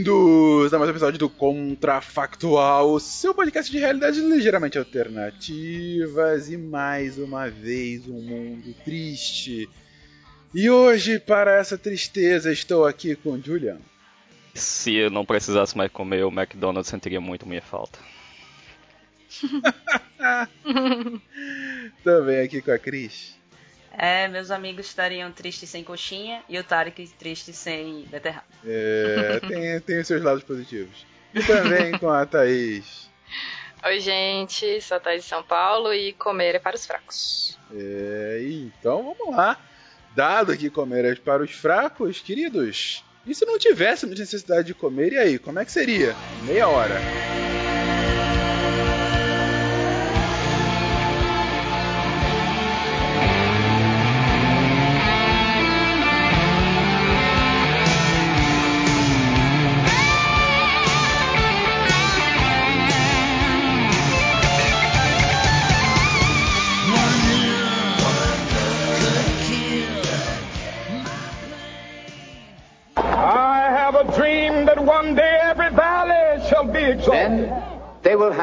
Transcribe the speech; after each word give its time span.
Bem-vindos 0.00 0.72
a 0.72 0.78
mais 0.78 0.88
um 0.88 0.92
episódio 0.92 1.18
do 1.18 1.28
Contrafactual, 1.28 2.98
seu 2.98 3.34
podcast 3.34 3.70
de 3.70 3.78
realidades 3.78 4.18
ligeiramente 4.18 4.78
alternativas 4.78 6.50
e 6.50 6.56
mais 6.56 7.18
uma 7.18 7.50
vez 7.50 8.08
um 8.08 8.18
mundo 8.18 8.74
triste. 8.82 9.68
E 10.54 10.70
hoje, 10.70 11.18
para 11.18 11.54
essa 11.54 11.76
tristeza, 11.76 12.50
estou 12.50 12.86
aqui 12.86 13.14
com 13.14 13.38
Julian. 13.38 13.76
Se 14.54 14.94
eu 14.94 15.10
não 15.10 15.26
precisasse 15.26 15.76
mais 15.76 15.92
comer, 15.92 16.24
o 16.24 16.32
McDonald's 16.32 16.88
sentiria 16.88 17.20
muito 17.20 17.46
minha 17.46 17.60
falta. 17.60 17.98
Também 22.02 22.40
aqui 22.40 22.62
com 22.62 22.70
a 22.70 22.78
Cris. 22.78 23.38
É, 23.92 24.28
meus 24.28 24.50
amigos 24.50 24.86
estariam 24.86 25.30
tristes 25.32 25.68
sem 25.68 25.82
coxinha 25.82 26.42
e 26.48 26.58
o 26.58 26.64
Tarek 26.64 27.08
triste 27.18 27.52
sem 27.52 28.04
beterraba. 28.10 28.46
É, 28.64 29.40
tem, 29.40 29.80
tem 29.80 30.00
os 30.00 30.06
seus 30.06 30.22
lados 30.22 30.42
positivos. 30.42 31.06
E 31.34 31.42
também 31.42 31.98
com 31.98 32.08
a 32.08 32.24
Thaís. 32.26 33.08
Oi, 33.84 34.00
gente, 34.00 34.80
sou 34.80 34.96
a 34.96 35.00
Thaís 35.00 35.22
de 35.22 35.28
São 35.28 35.42
Paulo 35.42 35.92
e 35.92 36.12
comer 36.12 36.54
é 36.54 36.58
para 36.58 36.76
os 36.76 36.86
fracos. 36.86 37.58
É, 37.74 38.40
então 38.42 39.14
vamos 39.18 39.34
lá. 39.34 39.58
Dado 40.14 40.56
que 40.56 40.68
comer 40.68 41.04
é 41.04 41.14
para 41.14 41.42
os 41.42 41.52
fracos, 41.52 42.20
queridos, 42.20 43.04
e 43.26 43.34
se 43.34 43.44
não 43.44 43.58
tivéssemos 43.58 44.18
necessidade 44.18 44.68
de 44.68 44.74
comer, 44.74 45.12
e 45.12 45.18
aí, 45.18 45.38
como 45.38 45.58
é 45.58 45.64
que 45.64 45.72
seria? 45.72 46.16
Meia 46.44 46.68
hora. 46.68 47.00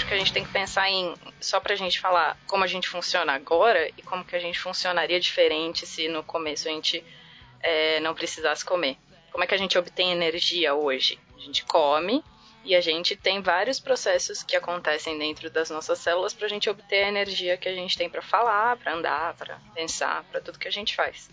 Que 0.00 0.14
a 0.14 0.16
gente 0.16 0.32
tem 0.32 0.44
que 0.44 0.50
pensar 0.50 0.88
em, 0.90 1.14
só 1.40 1.60
pra 1.60 1.76
gente 1.76 2.00
falar 2.00 2.38
como 2.46 2.64
a 2.64 2.66
gente 2.66 2.88
funciona 2.88 3.34
agora 3.34 3.88
e 3.88 4.02
como 4.02 4.24
que 4.24 4.34
a 4.34 4.38
gente 4.38 4.58
funcionaria 4.58 5.20
diferente 5.20 5.86
se 5.86 6.08
no 6.08 6.22
começo 6.22 6.68
a 6.68 6.70
gente 6.70 7.04
é, 7.60 8.00
não 8.00 8.14
precisasse 8.14 8.64
comer. 8.64 8.96
Como 9.30 9.44
é 9.44 9.46
que 9.46 9.54
a 9.54 9.58
gente 9.58 9.78
obtém 9.78 10.12
energia 10.12 10.74
hoje? 10.74 11.18
A 11.36 11.40
gente 11.40 11.64
come 11.64 12.24
e 12.64 12.74
a 12.74 12.80
gente 12.80 13.16
tem 13.16 13.40
vários 13.40 13.78
processos 13.80 14.42
que 14.42 14.56
acontecem 14.56 15.18
dentro 15.18 15.50
das 15.50 15.68
nossas 15.68 15.98
células 15.98 16.32
para 16.32 16.46
a 16.46 16.50
gente 16.50 16.70
obter 16.70 17.04
a 17.04 17.08
energia 17.08 17.56
que 17.56 17.68
a 17.68 17.74
gente 17.74 17.96
tem 17.96 18.08
para 18.08 18.22
falar, 18.22 18.76
para 18.76 18.94
andar, 18.94 19.34
para 19.34 19.60
pensar, 19.74 20.24
para 20.24 20.40
tudo 20.40 20.58
que 20.58 20.68
a 20.68 20.72
gente 20.72 20.94
faz. 20.94 21.28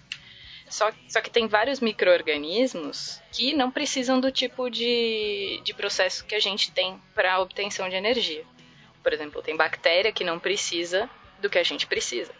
Só, 0.69 0.91
só 1.07 1.19
que 1.19 1.31
tem 1.31 1.47
vários 1.47 1.80
micro-organismos 1.80 3.22
que 3.31 3.53
não 3.53 3.72
precisam 3.72 4.19
do 4.19 4.31
tipo 4.31 4.69
de, 4.69 5.59
de 5.63 5.74
processo 5.74 6.24
que 6.25 6.35
a 6.35 6.40
gente 6.40 6.72
tem 6.72 7.02
para 7.16 7.40
obtenção 7.40 7.90
de 7.90 7.96
energia. 7.96 8.46
Por 9.02 9.12
exemplo, 9.12 9.41
tem 9.41 9.56
bactéria 9.56 10.12
que 10.12 10.24
não 10.24 10.40
precisa 10.40 11.09
do 11.40 11.50
que 11.50 11.57
a 11.57 11.63
gente 11.63 11.88
precisa. 11.88 12.31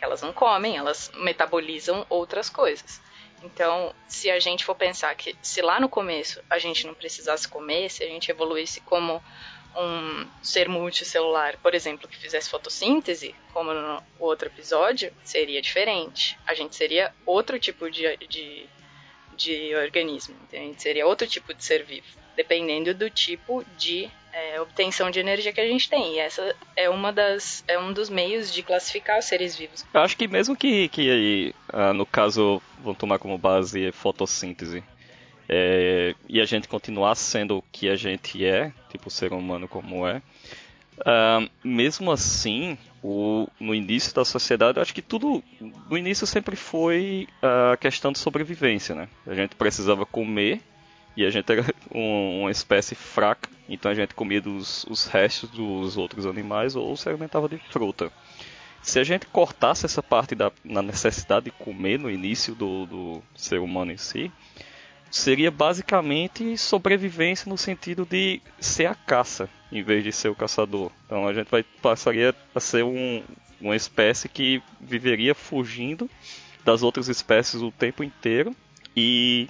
Elas 0.00 0.22
não 0.22 0.32
comem, 0.32 0.76
elas 0.76 1.10
metabolizam 1.16 2.06
outras 2.08 2.48
coisas. 2.48 3.00
Então, 3.42 3.92
se 4.06 4.30
a 4.30 4.38
gente 4.38 4.64
for 4.64 4.74
pensar 4.74 5.14
que 5.16 5.36
se 5.42 5.60
lá 5.60 5.80
no 5.80 5.88
começo 5.88 6.40
a 6.48 6.58
gente 6.58 6.86
não 6.86 6.94
precisasse 6.94 7.48
comer, 7.48 7.90
se 7.90 8.04
a 8.04 8.06
gente 8.06 8.30
evoluísse 8.30 8.80
como 8.82 9.22
um 9.76 10.26
ser 10.42 10.68
multicelular, 10.68 11.58
por 11.62 11.74
exemplo, 11.74 12.08
que 12.08 12.16
fizesse 12.16 12.50
fotossíntese, 12.50 13.34
como 13.52 13.72
no 13.72 14.02
outro 14.18 14.48
episódio, 14.48 15.12
seria 15.24 15.62
diferente. 15.62 16.38
A 16.46 16.54
gente 16.54 16.74
seria 16.76 17.12
outro 17.24 17.58
tipo 17.58 17.90
de, 17.90 18.16
de, 18.28 18.66
de 19.36 19.74
organismo, 19.74 20.34
entende? 20.42 20.80
seria 20.80 21.06
outro 21.06 21.26
tipo 21.26 21.54
de 21.54 21.64
ser 21.64 21.84
vivo, 21.84 22.06
dependendo 22.36 22.94
do 22.94 23.08
tipo 23.08 23.64
de 23.76 24.10
é, 24.32 24.60
obtenção 24.60 25.10
de 25.10 25.20
energia 25.20 25.52
que 25.52 25.60
a 25.60 25.66
gente 25.66 25.88
tem. 25.88 26.14
E 26.14 26.18
essa 26.18 26.54
é 26.74 26.88
uma 26.88 27.12
das 27.12 27.62
é 27.68 27.78
um 27.78 27.92
dos 27.92 28.08
meios 28.08 28.52
de 28.52 28.62
classificar 28.62 29.18
os 29.18 29.26
seres 29.26 29.56
vivos. 29.56 29.84
Eu 29.92 30.00
acho 30.00 30.16
que 30.16 30.26
mesmo 30.26 30.56
que, 30.56 30.88
que 30.88 31.54
uh, 31.72 31.92
no 31.92 32.06
caso 32.06 32.62
vão 32.78 32.94
tomar 32.94 33.18
como 33.18 33.36
base 33.36 33.92
fotossíntese 33.92 34.82
é, 35.54 36.14
e 36.26 36.40
a 36.40 36.46
gente 36.46 36.66
continuar 36.66 37.14
sendo 37.14 37.58
o 37.58 37.64
que 37.70 37.86
a 37.90 37.94
gente 37.94 38.42
é, 38.42 38.72
tipo 38.88 39.10
ser 39.10 39.34
humano 39.34 39.68
como 39.68 40.08
é, 40.08 40.22
uh, 41.00 41.50
mesmo 41.62 42.10
assim, 42.10 42.78
o, 43.02 43.46
no 43.60 43.74
início 43.74 44.14
da 44.14 44.24
sociedade, 44.24 44.78
eu 44.78 44.82
acho 44.82 44.94
que 44.94 45.02
tudo 45.02 45.44
no 45.90 45.98
início 45.98 46.26
sempre 46.26 46.56
foi 46.56 47.28
a 47.42 47.76
questão 47.76 48.12
de 48.12 48.18
sobrevivência, 48.18 48.94
né? 48.94 49.10
A 49.26 49.34
gente 49.34 49.54
precisava 49.54 50.06
comer 50.06 50.62
e 51.14 51.26
a 51.26 51.28
gente 51.28 51.52
era 51.52 51.66
um, 51.94 52.40
uma 52.40 52.50
espécie 52.50 52.94
fraca, 52.94 53.50
então 53.68 53.90
a 53.90 53.94
gente 53.94 54.14
comia 54.14 54.40
dos, 54.40 54.84
os 54.84 55.04
restos 55.04 55.50
dos 55.50 55.98
outros 55.98 56.24
animais 56.24 56.74
ou 56.74 56.96
se 56.96 57.10
alimentava 57.10 57.46
de 57.46 57.58
fruta. 57.58 58.10
Se 58.80 58.98
a 58.98 59.04
gente 59.04 59.26
cortasse 59.26 59.84
essa 59.84 60.02
parte 60.02 60.34
da 60.34 60.50
na 60.64 60.80
necessidade 60.80 61.44
de 61.44 61.50
comer 61.50 61.98
no 61.98 62.10
início 62.10 62.54
do, 62.54 62.86
do 62.86 63.22
ser 63.36 63.60
humano 63.60 63.92
em 63.92 63.98
si, 63.98 64.32
seria 65.12 65.50
basicamente 65.50 66.56
sobrevivência 66.56 67.48
no 67.48 67.58
sentido 67.58 68.06
de 68.06 68.40
ser 68.58 68.86
a 68.86 68.94
caça 68.94 69.48
em 69.70 69.82
vez 69.82 70.02
de 70.02 70.10
ser 70.10 70.30
o 70.30 70.34
caçador. 70.34 70.90
Então 71.06 71.28
a 71.28 71.34
gente 71.34 71.48
vai 71.50 71.62
passaria 71.62 72.34
a 72.54 72.60
ser 72.60 72.82
um, 72.82 73.22
uma 73.60 73.76
espécie 73.76 74.28
que 74.28 74.62
viveria 74.80 75.34
fugindo 75.34 76.10
das 76.64 76.82
outras 76.82 77.08
espécies 77.08 77.60
o 77.60 77.70
tempo 77.70 78.02
inteiro 78.02 78.56
e 78.96 79.48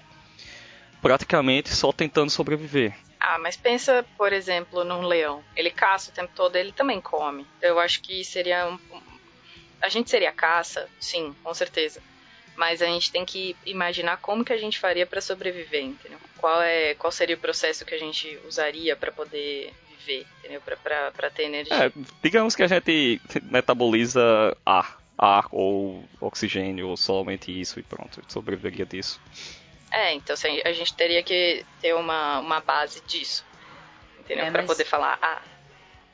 praticamente 1.00 1.70
só 1.70 1.92
tentando 1.92 2.30
sobreviver. 2.30 2.94
Ah, 3.20 3.38
mas 3.38 3.56
pensa, 3.56 4.04
por 4.18 4.32
exemplo, 4.32 4.82
num 4.82 5.02
leão. 5.02 5.44
Ele 5.54 5.70
caça 5.70 6.10
o 6.10 6.14
tempo 6.14 6.32
todo, 6.34 6.56
ele 6.56 6.72
também 6.72 7.00
come. 7.00 7.46
Eu 7.60 7.78
acho 7.78 8.02
que 8.02 8.24
seria 8.24 8.68
um... 8.68 8.78
a 9.80 9.88
gente 9.88 10.10
seria 10.10 10.32
caça, 10.32 10.88
sim, 10.98 11.32
com 11.42 11.54
certeza. 11.54 12.02
Mas 12.56 12.82
a 12.82 12.86
gente 12.86 13.10
tem 13.10 13.24
que 13.24 13.56
imaginar 13.64 14.18
como 14.18 14.44
que 14.44 14.52
a 14.52 14.58
gente 14.58 14.78
faria 14.78 15.06
para 15.06 15.20
sobreviver, 15.20 15.82
entendeu? 15.82 16.18
Qual 16.36 16.60
é, 16.60 16.94
qual 16.94 17.10
seria 17.10 17.34
o 17.36 17.38
processo 17.38 17.84
que 17.84 17.94
a 17.94 17.98
gente 17.98 18.38
usaria 18.46 18.94
para 18.94 19.10
poder 19.10 19.72
viver, 19.98 20.26
entendeu? 20.38 20.60
Para 20.60 21.30
ter 21.30 21.44
energia. 21.44 21.74
É, 21.86 21.92
digamos 22.22 22.54
que 22.54 22.62
a 22.62 22.66
gente 22.66 23.20
metaboliza 23.44 24.56
ar, 24.66 25.00
ar 25.16 25.46
ou 25.50 26.04
oxigênio 26.20 26.88
ou 26.88 26.96
somente 26.96 27.58
isso 27.58 27.80
e 27.80 27.82
pronto, 27.82 28.22
sobreviveria 28.28 28.84
disso. 28.84 29.20
É, 29.90 30.12
então 30.14 30.34
assim, 30.34 30.60
a 30.64 30.72
gente 30.72 30.94
teria 30.94 31.22
que 31.22 31.64
ter 31.80 31.94
uma, 31.94 32.40
uma 32.40 32.60
base 32.60 33.00
disso. 33.06 33.44
Entendeu? 34.20 34.44
É, 34.46 34.50
para 34.50 34.62
mas- 34.62 34.70
poder 34.70 34.84
falar, 34.84 35.18
ah, 35.20 35.42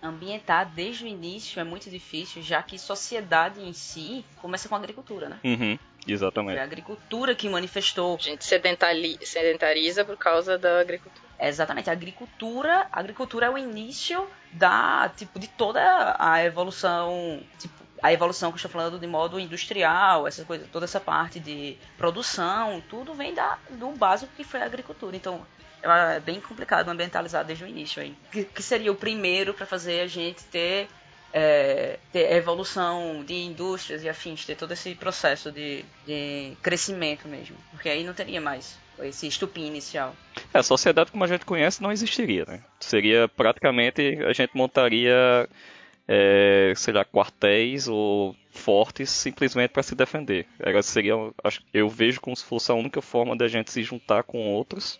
Ambientar 0.02 0.66
desde 0.74 1.04
o 1.04 1.08
início 1.08 1.58
é 1.60 1.64
muito 1.64 1.90
difícil, 1.90 2.40
já 2.42 2.62
que 2.62 2.78
sociedade 2.78 3.60
em 3.60 3.72
si 3.72 4.24
começa 4.40 4.68
com 4.68 4.74
a 4.76 4.78
agricultura, 4.78 5.28
né? 5.28 5.40
Uhum, 5.42 5.76
Foi 6.04 6.12
exatamente. 6.12 6.58
a 6.58 6.62
agricultura 6.62 7.34
que 7.34 7.48
manifestou 7.48 8.14
a 8.14 8.22
gente 8.22 8.44
sedentali- 8.44 9.18
sedentariza 9.26 10.04
por 10.04 10.16
causa 10.16 10.56
da 10.56 10.80
agricultura. 10.80 11.26
Exatamente, 11.40 11.90
a 11.90 11.92
agricultura, 11.92 12.86
a 12.92 13.00
agricultura 13.00 13.46
é 13.46 13.50
o 13.50 13.58
início 13.58 14.24
da, 14.52 15.08
tipo, 15.16 15.38
de 15.38 15.48
toda 15.48 16.16
a 16.18 16.44
evolução, 16.44 17.42
tipo, 17.58 17.74
a 18.00 18.12
evolução 18.12 18.50
que 18.50 18.54
eu 18.54 18.58
estou 18.58 18.70
falando 18.70 18.98
de 19.00 19.06
modo 19.08 19.40
industrial, 19.40 20.26
essa 20.28 20.44
coisa, 20.44 20.68
toda 20.72 20.84
essa 20.84 21.00
parte 21.00 21.40
de 21.40 21.76
produção, 21.96 22.80
tudo 22.88 23.14
vem 23.14 23.34
da, 23.34 23.58
do 23.70 23.88
básico 23.90 24.32
que 24.36 24.44
foi 24.44 24.60
a 24.62 24.64
agricultura. 24.66 25.16
Então, 25.16 25.44
é 25.82 26.20
bem 26.20 26.40
complicado 26.40 26.88
ambientalizar 26.88 27.44
desde 27.44 27.64
o 27.64 27.68
início 27.68 28.02
aí. 28.02 28.14
Que, 28.32 28.44
que 28.44 28.62
seria 28.62 28.90
o 28.92 28.96
primeiro 28.96 29.54
para 29.54 29.64
fazer 29.66 30.00
a 30.00 30.06
gente 30.06 30.42
ter, 30.44 30.88
é, 31.32 31.98
ter 32.12 32.32
evolução 32.32 33.22
de 33.24 33.34
indústrias 33.34 34.02
e 34.02 34.08
afins, 34.08 34.44
ter 34.44 34.56
todo 34.56 34.72
esse 34.72 34.94
processo 34.94 35.52
de, 35.52 35.84
de 36.06 36.52
crescimento 36.62 37.28
mesmo. 37.28 37.56
Porque 37.70 37.88
aí 37.88 38.02
não 38.04 38.14
teria 38.14 38.40
mais 38.40 38.76
esse 39.00 39.26
estupim 39.28 39.66
inicial. 39.66 40.14
É, 40.52 40.58
a 40.58 40.62
sociedade 40.62 41.12
como 41.12 41.22
a 41.24 41.28
gente 41.28 41.44
conhece 41.44 41.80
não 41.82 41.92
existiria, 41.92 42.44
né? 42.46 42.60
Seria 42.80 43.28
praticamente 43.28 44.18
a 44.26 44.32
gente 44.32 44.56
montaria, 44.56 45.48
é, 46.06 46.72
sei 46.76 46.92
lá, 46.94 47.04
quartéis 47.04 47.86
ou 47.86 48.34
fortes 48.50 49.08
simplesmente 49.10 49.70
para 49.70 49.82
se 49.84 49.94
defender. 49.94 50.46
Era, 50.58 50.82
seria, 50.82 51.14
acho- 51.44 51.62
eu 51.72 51.88
vejo 51.88 52.20
como 52.20 52.34
se 52.34 52.44
fosse 52.44 52.70
a 52.72 52.74
única 52.74 53.00
forma 53.00 53.36
da 53.36 53.46
gente 53.46 53.70
se 53.70 53.82
juntar 53.84 54.24
com 54.24 54.38
outros. 54.52 54.98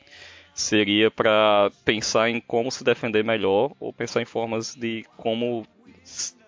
Seria 0.58 1.08
para 1.08 1.70
pensar 1.84 2.28
em 2.28 2.40
como 2.40 2.69
se 2.72 2.82
defender 2.82 3.22
melhor 3.22 3.70
ou 3.78 3.93
pensar 3.93 4.20
em 4.20 4.25
formas 4.25 4.75
de 4.75 5.06
como 5.16 5.64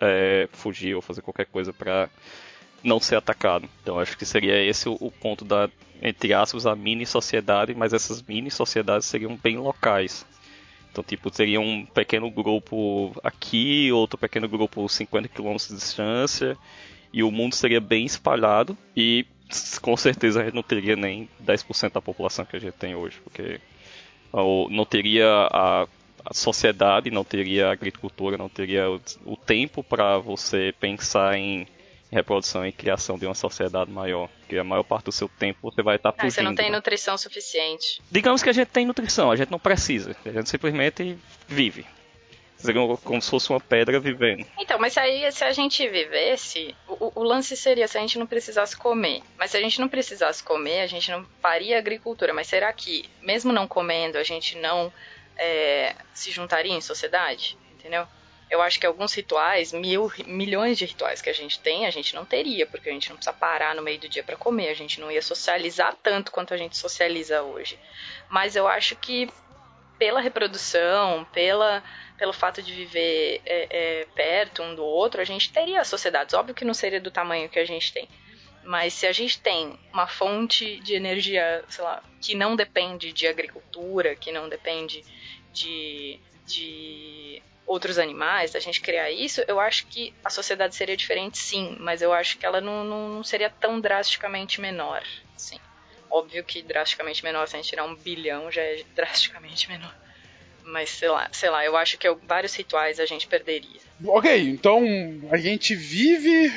é, 0.01 0.49
fugir 0.53 0.97
ou 0.97 1.01
fazer 1.01 1.23
qualquer 1.23 1.47
coisa 1.47 1.73
para 1.73 2.11
não 2.83 2.99
ser 2.99 3.15
atacado. 3.15 3.69
Então 3.81 4.01
acho 4.01 4.19
que 4.19 4.27
seria 4.27 4.61
esse 4.65 4.89
o, 4.89 5.13
ponto 5.21 5.45
da, 5.45 5.71
entre 6.03 6.35
aspas, 6.35 6.67
a 6.67 6.75
mini 6.75 7.07
sociedade, 7.07 7.73
mas 7.73 7.93
essas 7.93 8.21
mini 8.21 8.51
sociedades 8.51 9.07
seriam 9.07 9.37
bem 9.37 9.59
locais. 9.59 10.27
Então, 10.91 11.05
tipo, 11.05 11.33
seria 11.33 11.61
um 11.61 11.87
pequeno 11.87 12.29
grupo 12.33 13.13
aqui, 13.23 13.93
outro 13.93 14.19
pequeno 14.19 14.49
grupo 14.49 14.89
50 14.89 15.29
km 15.29 15.55
de 15.55 15.77
distância, 15.77 16.59
e 17.13 17.23
o 17.23 17.31
mundo 17.31 17.55
seria 17.55 17.81
bem 17.81 18.05
espalhado, 18.05 18.77
e 18.97 19.25
com 19.81 19.97
certeza 19.97 20.41
a 20.41 20.45
gente 20.45 20.55
não 20.55 20.65
teria 20.65 20.97
nem 20.97 21.29
10% 21.41 21.93
da 21.93 22.03
população 22.03 22.45
que 22.45 22.57
a 22.57 22.59
gente 22.59 22.75
tem 22.75 22.97
hoje, 22.97 23.21
porque 23.23 23.61
não 24.71 24.85
teria 24.85 25.27
a, 25.51 25.87
a 26.25 26.35
sociedade, 26.35 27.11
não 27.11 27.25
teria 27.25 27.69
a 27.69 27.73
agricultura, 27.73 28.37
não 28.39 28.49
teria 28.49 28.91
o, 28.91 29.01
o 29.25 29.37
tempo 29.37 29.83
para 29.83 30.19
você 30.19 30.75
pensar 30.79 31.37
em 31.37 31.67
reprodução 32.13 32.67
e 32.67 32.73
criação 32.73 33.17
de 33.17 33.25
uma 33.25 33.35
sociedade 33.35 33.91
maior. 33.91 34.29
Porque 34.41 34.59
a 34.59 34.65
maior 34.65 34.83
parte 34.83 35.05
do 35.07 35.13
seu 35.13 35.29
tempo 35.29 35.59
você 35.63 35.83
vai 35.83 35.97
estar 35.97 36.09
Ah, 36.11 36.13
fugindo. 36.13 36.33
você 36.33 36.43
não 36.43 36.55
tem 36.55 36.71
né? 36.71 36.77
nutrição 36.77 37.17
suficiente. 37.17 38.03
Digamos 38.11 38.43
que 38.43 38.49
a 38.49 38.53
gente 38.53 38.69
tem 38.69 38.85
nutrição, 38.85 39.31
a 39.31 39.37
gente 39.37 39.51
não 39.51 39.59
precisa. 39.61 40.17
A 40.25 40.31
gente 40.31 40.51
simplesmente 40.51 41.17
vive. 41.47 41.87
Seria 42.61 42.97
como 42.99 43.23
se 43.23 43.31
fosse 43.31 43.51
uma 43.51 43.61
pedra 43.61 43.99
vivendo. 43.99 44.47
Então, 44.59 44.79
mas 44.79 44.97
aí 44.99 45.31
se 45.33 45.43
a 45.45 45.53
gente 45.53 45.87
vivesse, 45.89 46.75
o, 46.87 47.21
o- 47.21 47.23
lance 47.25 47.57
seria 47.57 47.89
se 47.89 47.97
a 47.97 48.01
gente 48.01 48.19
não 48.19 48.27
precisasse 48.27 48.77
comer. 48.77 49.23
Mas 49.39 49.51
se 49.51 49.57
a 49.57 49.61
gente 49.61 49.81
não 49.81 49.89
precisasse 49.89 50.43
comer, 50.43 50.81
a 50.81 50.87
gente 50.87 51.11
não 51.11 51.25
faria 51.41 51.79
agricultura. 51.79 52.35
Mas 52.35 52.47
será 52.49 52.73
que, 52.73 53.09
mesmo 53.23 53.53
não 53.53 53.67
comendo, 53.67 54.19
a 54.19 54.23
gente 54.23 54.59
não 54.59 54.93
é, 55.39 55.95
se 56.13 56.31
juntaria 56.31 56.73
em 56.75 56.81
sociedade? 56.81 57.57
Entendeu? 57.73 58.07
Eu 58.51 58.61
acho 58.61 58.81
que 58.81 58.87
alguns 58.87 59.15
rituais, 59.15 59.73
mil, 59.73 60.13
milhões 60.27 60.77
de 60.77 60.85
rituais 60.85 61.23
que 61.23 61.31
a 61.31 61.33
gente 61.33 61.61
tem, 61.61 61.87
a 61.87 61.91
gente 61.91 62.15
não 62.17 62.25
teria, 62.25 62.67
porque 62.67 62.91
a 62.91 62.93
gente 62.93 63.09
não 63.09 63.17
precisa 63.17 63.33
parar 63.33 63.75
no 63.77 63.81
meio 63.83 64.01
do 64.01 64.09
dia 64.09 64.25
para 64.25 64.37
comer, 64.37 64.69
a 64.71 64.75
gente 64.75 65.01
não 65.01 65.09
ia 65.11 65.23
socializar 65.23 65.97
tanto 66.03 66.33
quanto 66.33 66.53
a 66.53 66.57
gente 66.57 66.77
socializa 66.77 67.43
hoje. 67.43 67.79
Mas 68.29 68.57
eu 68.57 68.67
acho 68.67 68.97
que 68.97 69.31
pela 70.01 70.21
reprodução, 70.21 71.25
pela, 71.33 71.81
pelo 72.21 72.35
fato 72.35 72.61
de 72.61 72.75
viver 72.75 73.41
é, 73.47 73.67
é, 73.71 74.07
perto 74.15 74.63
um 74.63 74.75
do 74.75 74.85
outro, 74.85 75.23
a 75.23 75.25
gente 75.25 75.51
teria 75.51 75.83
sociedades. 75.83 76.35
Óbvio 76.35 76.55
que 76.55 76.67
não 76.67 76.75
seria 76.75 77.01
do 77.01 77.11
tamanho 77.11 77.49
que 77.49 77.59
a 77.59 77.65
gente 77.65 77.95
tem. 77.95 78.07
Mas 78.63 78.93
se 78.93 79.07
a 79.07 79.13
gente 79.13 79.41
tem 79.41 79.81
uma 79.91 80.07
fonte 80.07 80.79
de 80.81 80.93
energia, 80.93 81.65
sei 81.67 81.83
lá, 81.83 82.03
que 82.21 82.35
não 82.35 82.55
depende 82.55 83.11
de 83.11 83.27
agricultura, 83.27 84.15
que 84.15 84.31
não 84.31 84.51
depende 84.51 85.03
de, 85.51 86.21
de 86.45 87.43
outros 87.67 87.99
animais, 87.99 88.53
da 88.53 88.61
gente 88.61 88.83
criar 88.83 89.11
isso, 89.11 89.43
eu 89.49 89.59
acho 89.59 89.87
que 89.87 90.13
a 90.23 90.29
sociedade 90.29 90.75
seria 90.75 90.99
diferente 90.99 91.39
sim, 91.39 91.75
mas 91.81 92.03
eu 92.03 92.13
acho 92.13 92.37
que 92.37 92.45
ela 92.45 92.61
não, 92.61 92.85
não, 92.85 93.09
não 93.09 93.25
seria 93.25 93.49
tão 93.49 93.81
drasticamente 93.81 94.61
menor, 94.61 95.03
assim. 95.35 95.59
Óbvio 96.11 96.45
que 96.45 96.61
drasticamente 96.61 97.25
menor, 97.25 97.49
se 97.49 97.57
a 97.57 97.59
gente 97.59 97.71
tirar 97.71 97.85
um 97.85 97.95
bilhão, 97.95 98.51
já 98.51 98.61
é 98.61 98.85
drasticamente 98.95 99.67
menor. 99.73 99.95
Mas 100.71 100.91
sei 100.91 101.09
lá, 101.09 101.29
sei 101.33 101.51
lá, 101.51 101.65
eu 101.65 101.77
acho 101.77 101.99
que 101.99 102.07
eu- 102.07 102.21
vários 102.27 102.55
rituais 102.55 103.01
a 103.01 103.07
gente 103.07 103.27
perderia. 103.27 103.81
Ok, 104.07 104.39
então 104.49 104.83
a 105.31 105.37
gente 105.37 105.75
vive. 105.75 106.49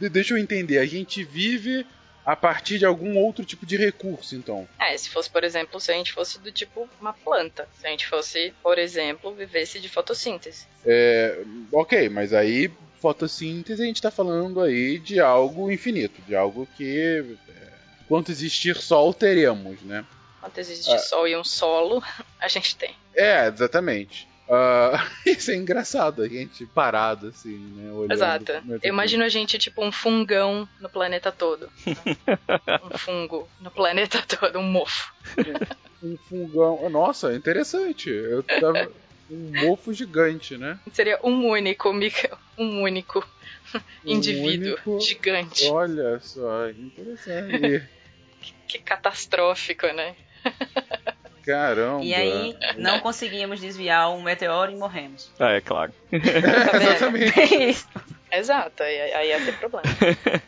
de- 0.00 0.08
Deixa 0.08 0.34
eu 0.34 0.38
entender, 0.38 0.78
a 0.78 0.86
gente 0.86 1.22
vive 1.24 1.86
a 2.24 2.34
partir 2.34 2.78
de 2.78 2.84
algum 2.86 3.16
outro 3.18 3.44
tipo 3.44 3.66
de 3.66 3.76
recurso, 3.76 4.34
então. 4.34 4.66
É, 4.80 4.96
se 4.96 5.10
fosse, 5.10 5.28
por 5.30 5.44
exemplo, 5.44 5.78
se 5.78 5.92
a 5.92 5.94
gente 5.94 6.12
fosse 6.12 6.38
do 6.40 6.50
tipo 6.50 6.88
uma 7.00 7.12
planta. 7.12 7.68
Se 7.78 7.86
a 7.86 7.90
gente 7.90 8.06
fosse, 8.06 8.52
por 8.62 8.78
exemplo, 8.78 9.34
vivesse 9.34 9.78
de 9.78 9.88
fotossíntese. 9.88 10.64
É, 10.86 11.38
ok, 11.72 12.08
mas 12.08 12.32
aí 12.32 12.70
fotossíntese 13.00 13.82
a 13.82 13.86
gente 13.86 14.00
tá 14.00 14.10
falando 14.10 14.60
aí 14.62 14.98
de 14.98 15.20
algo 15.20 15.70
infinito, 15.70 16.20
de 16.22 16.34
algo 16.34 16.66
que. 16.76 17.22
é, 17.50 17.64
quanto 18.08 18.30
existir 18.30 18.76
sol 18.76 19.12
teremos, 19.12 19.80
né? 19.82 20.04
Quando 20.44 20.58
existe 20.58 20.90
Ah. 20.92 20.98
sol 20.98 21.26
e 21.26 21.34
um 21.36 21.42
solo, 21.44 22.02
a 22.38 22.48
gente 22.48 22.76
tem. 22.76 22.94
É, 23.16 23.46
exatamente. 23.48 24.28
Ah, 24.48 24.92
isso 25.24 25.50
é 25.50 25.54
engraçado, 25.56 26.22
a 26.22 26.28
gente 26.28 26.66
parado 26.66 27.28
assim, 27.28 27.56
né? 27.76 27.90
Olhando 27.92 28.12
Exato. 28.12 28.52
Eu 28.82 28.90
imagino 28.90 29.24
a 29.24 29.28
gente 29.30 29.56
tipo 29.58 29.82
um 29.82 29.90
fungão 29.90 30.68
no 30.80 30.88
planeta 30.90 31.32
todo. 31.32 31.70
um 32.92 32.98
fungo 32.98 33.48
no 33.58 33.70
planeta 33.70 34.22
todo, 34.22 34.58
um 34.58 34.62
mofo. 34.62 35.14
um 36.02 36.16
fungão. 36.28 36.90
Nossa, 36.90 37.32
interessante. 37.34 38.10
Eu 38.10 38.42
tava 38.42 38.90
um 39.30 39.50
mofo 39.64 39.94
gigante, 39.94 40.58
né? 40.58 40.78
Seria 40.92 41.18
um 41.24 41.46
único, 41.48 41.88
um 42.58 42.82
único 42.82 43.26
Um 44.04 44.12
indivíduo 44.12 44.72
único- 44.74 45.00
gigante. 45.00 45.66
Olha 45.70 46.20
só, 46.20 46.68
interessante. 46.68 47.88
Que 48.68 48.78
catastrófico, 48.80 49.86
né? 49.86 50.16
Caramba. 51.44 52.02
E 52.02 52.14
aí 52.14 52.56
não 52.78 53.00
conseguíamos 53.00 53.60
desviar 53.60 54.10
um 54.10 54.22
meteoro 54.22 54.72
e 54.72 54.76
morremos. 54.76 55.30
Ah, 55.38 55.52
é 55.52 55.60
claro. 55.60 55.92
Vendo? 56.10 56.24
Exatamente. 56.26 57.40
É 57.40 57.70
isso. 57.70 57.86
Exato, 58.32 58.82
aí, 58.82 59.12
aí 59.12 59.28
ia 59.28 59.44
ter 59.44 59.56
problema. 59.58 59.84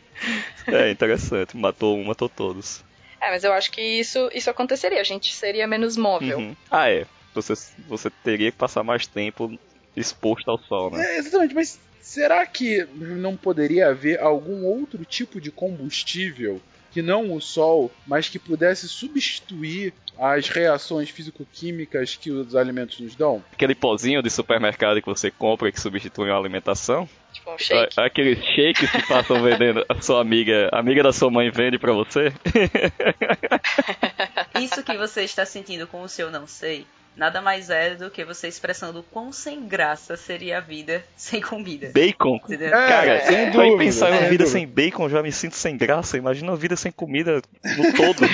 É 0.65 0.89
interessante. 0.89 1.55
Matou 1.55 1.95
um, 1.95 2.03
matou 2.03 2.27
todos. 2.27 2.83
É, 3.21 3.29
mas 3.29 3.43
eu 3.43 3.53
acho 3.53 3.71
que 3.71 3.81
isso, 3.81 4.29
isso 4.33 4.49
aconteceria. 4.49 4.99
A 4.99 5.03
gente 5.03 5.33
seria 5.33 5.67
menos 5.67 5.95
móvel. 5.95 6.39
Uhum. 6.39 6.55
Ah, 6.69 6.89
é. 6.89 7.05
Você, 7.33 7.53
você 7.87 8.09
teria 8.09 8.51
que 8.51 8.57
passar 8.57 8.83
mais 8.83 9.07
tempo 9.07 9.57
exposto 9.95 10.49
ao 10.49 10.57
sol, 10.57 10.91
né? 10.91 11.05
É, 11.05 11.17
exatamente, 11.19 11.53
mas 11.53 11.79
será 12.01 12.45
que 12.45 12.87
não 12.95 13.37
poderia 13.37 13.89
haver 13.89 14.19
algum 14.19 14.65
outro 14.65 15.05
tipo 15.05 15.39
de 15.39 15.51
combustível 15.51 16.61
que 16.97 17.01
não 17.03 17.31
o 17.31 17.39
Sol, 17.39 17.91
mas 18.07 18.27
que 18.27 18.39
pudesse 18.39 18.87
substituir 18.89 19.93
as 20.17 20.49
reações 20.49 21.11
físico-químicas 21.11 22.15
que 22.15 22.31
os 22.31 22.55
alimentos 22.55 22.99
nos 22.99 23.15
dão? 23.15 23.43
Aquele 23.53 23.75
pozinho 23.75 24.23
de 24.23 24.31
supermercado 24.31 24.99
que 24.99 25.07
você 25.07 25.29
compra 25.29 25.71
que 25.71 25.79
substitui 25.79 26.31
a 26.31 26.35
alimentação? 26.35 27.07
Tipo 27.31 27.51
um 27.53 27.57
shake. 27.59 27.99
A- 27.99 28.05
Aqueles 28.05 28.43
shakes 28.43 28.89
que 28.89 29.07
passam 29.07 29.43
vendendo, 29.43 29.85
a 29.87 30.01
sua 30.01 30.19
amiga, 30.21 30.69
a 30.71 30.79
amiga 30.79 31.03
da 31.03 31.13
sua 31.13 31.29
mãe 31.29 31.51
vende 31.51 31.77
pra 31.77 31.93
você? 31.93 32.33
Isso 34.59 34.81
que 34.83 34.97
você 34.97 35.21
está 35.23 35.45
sentindo 35.45 35.85
com 35.85 36.01
o 36.01 36.09
seu 36.09 36.31
não 36.31 36.47
sei, 36.47 36.87
nada 37.17 37.41
mais 37.41 37.69
é 37.69 37.95
do 37.95 38.09
que 38.09 38.23
você 38.23 38.47
expressando 38.47 38.99
o 38.99 39.03
quão 39.03 39.31
sem 39.31 39.67
graça 39.67 40.15
seria 40.15 40.59
a 40.59 40.61
vida 40.61 41.03
sem 41.17 41.41
comida. 41.41 41.89
Bacon? 41.93 42.35
Entendeu? 42.37 42.71
Cara, 42.71 43.13
É, 43.15 43.19
sem 43.21 43.35
só 43.35 43.41
em 43.43 43.51
dúvida, 43.71 43.77
pensar 43.77 44.09
em 44.09 44.11
uma 44.13 44.21
vida 44.29 44.43
dúvida. 44.43 44.45
sem 44.47 44.67
bacon 44.67 45.03
eu 45.05 45.09
já 45.09 45.23
me 45.23 45.31
sinto 45.31 45.55
sem 45.55 45.75
graça. 45.75 46.17
Imagina 46.17 46.51
uma 46.51 46.57
vida 46.57 46.75
sem 46.75 46.91
comida 46.91 47.41
no 47.77 47.93
todo. 47.93 48.19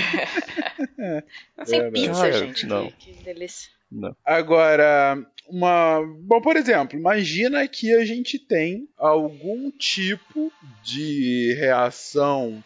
Sem 1.65 1.81
É, 1.81 1.91
pizza, 1.91 2.31
gente. 2.31 2.65
não. 2.65 2.89
Que, 2.91 3.11
que 3.13 3.23
delícia. 3.23 3.69
Não. 3.91 4.15
Agora, 4.25 5.17
uma. 5.47 6.01
Bom, 6.21 6.41
por 6.41 6.55
exemplo, 6.55 6.97
imagina 6.97 7.67
que 7.67 7.93
a 7.93 8.05
gente 8.05 8.39
tem 8.39 8.87
algum 8.97 9.69
tipo 9.71 10.51
de 10.83 11.55
reação. 11.59 12.63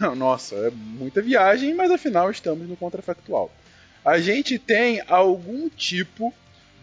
Nossa, 0.16 0.54
é 0.56 0.70
muita 0.70 1.20
viagem, 1.20 1.74
mas 1.74 1.90
afinal 1.90 2.30
estamos 2.30 2.66
no 2.68 2.76
contrafactual. 2.76 3.50
A 4.06 4.20
gente 4.20 4.56
tem 4.56 5.02
algum 5.08 5.68
tipo 5.68 6.32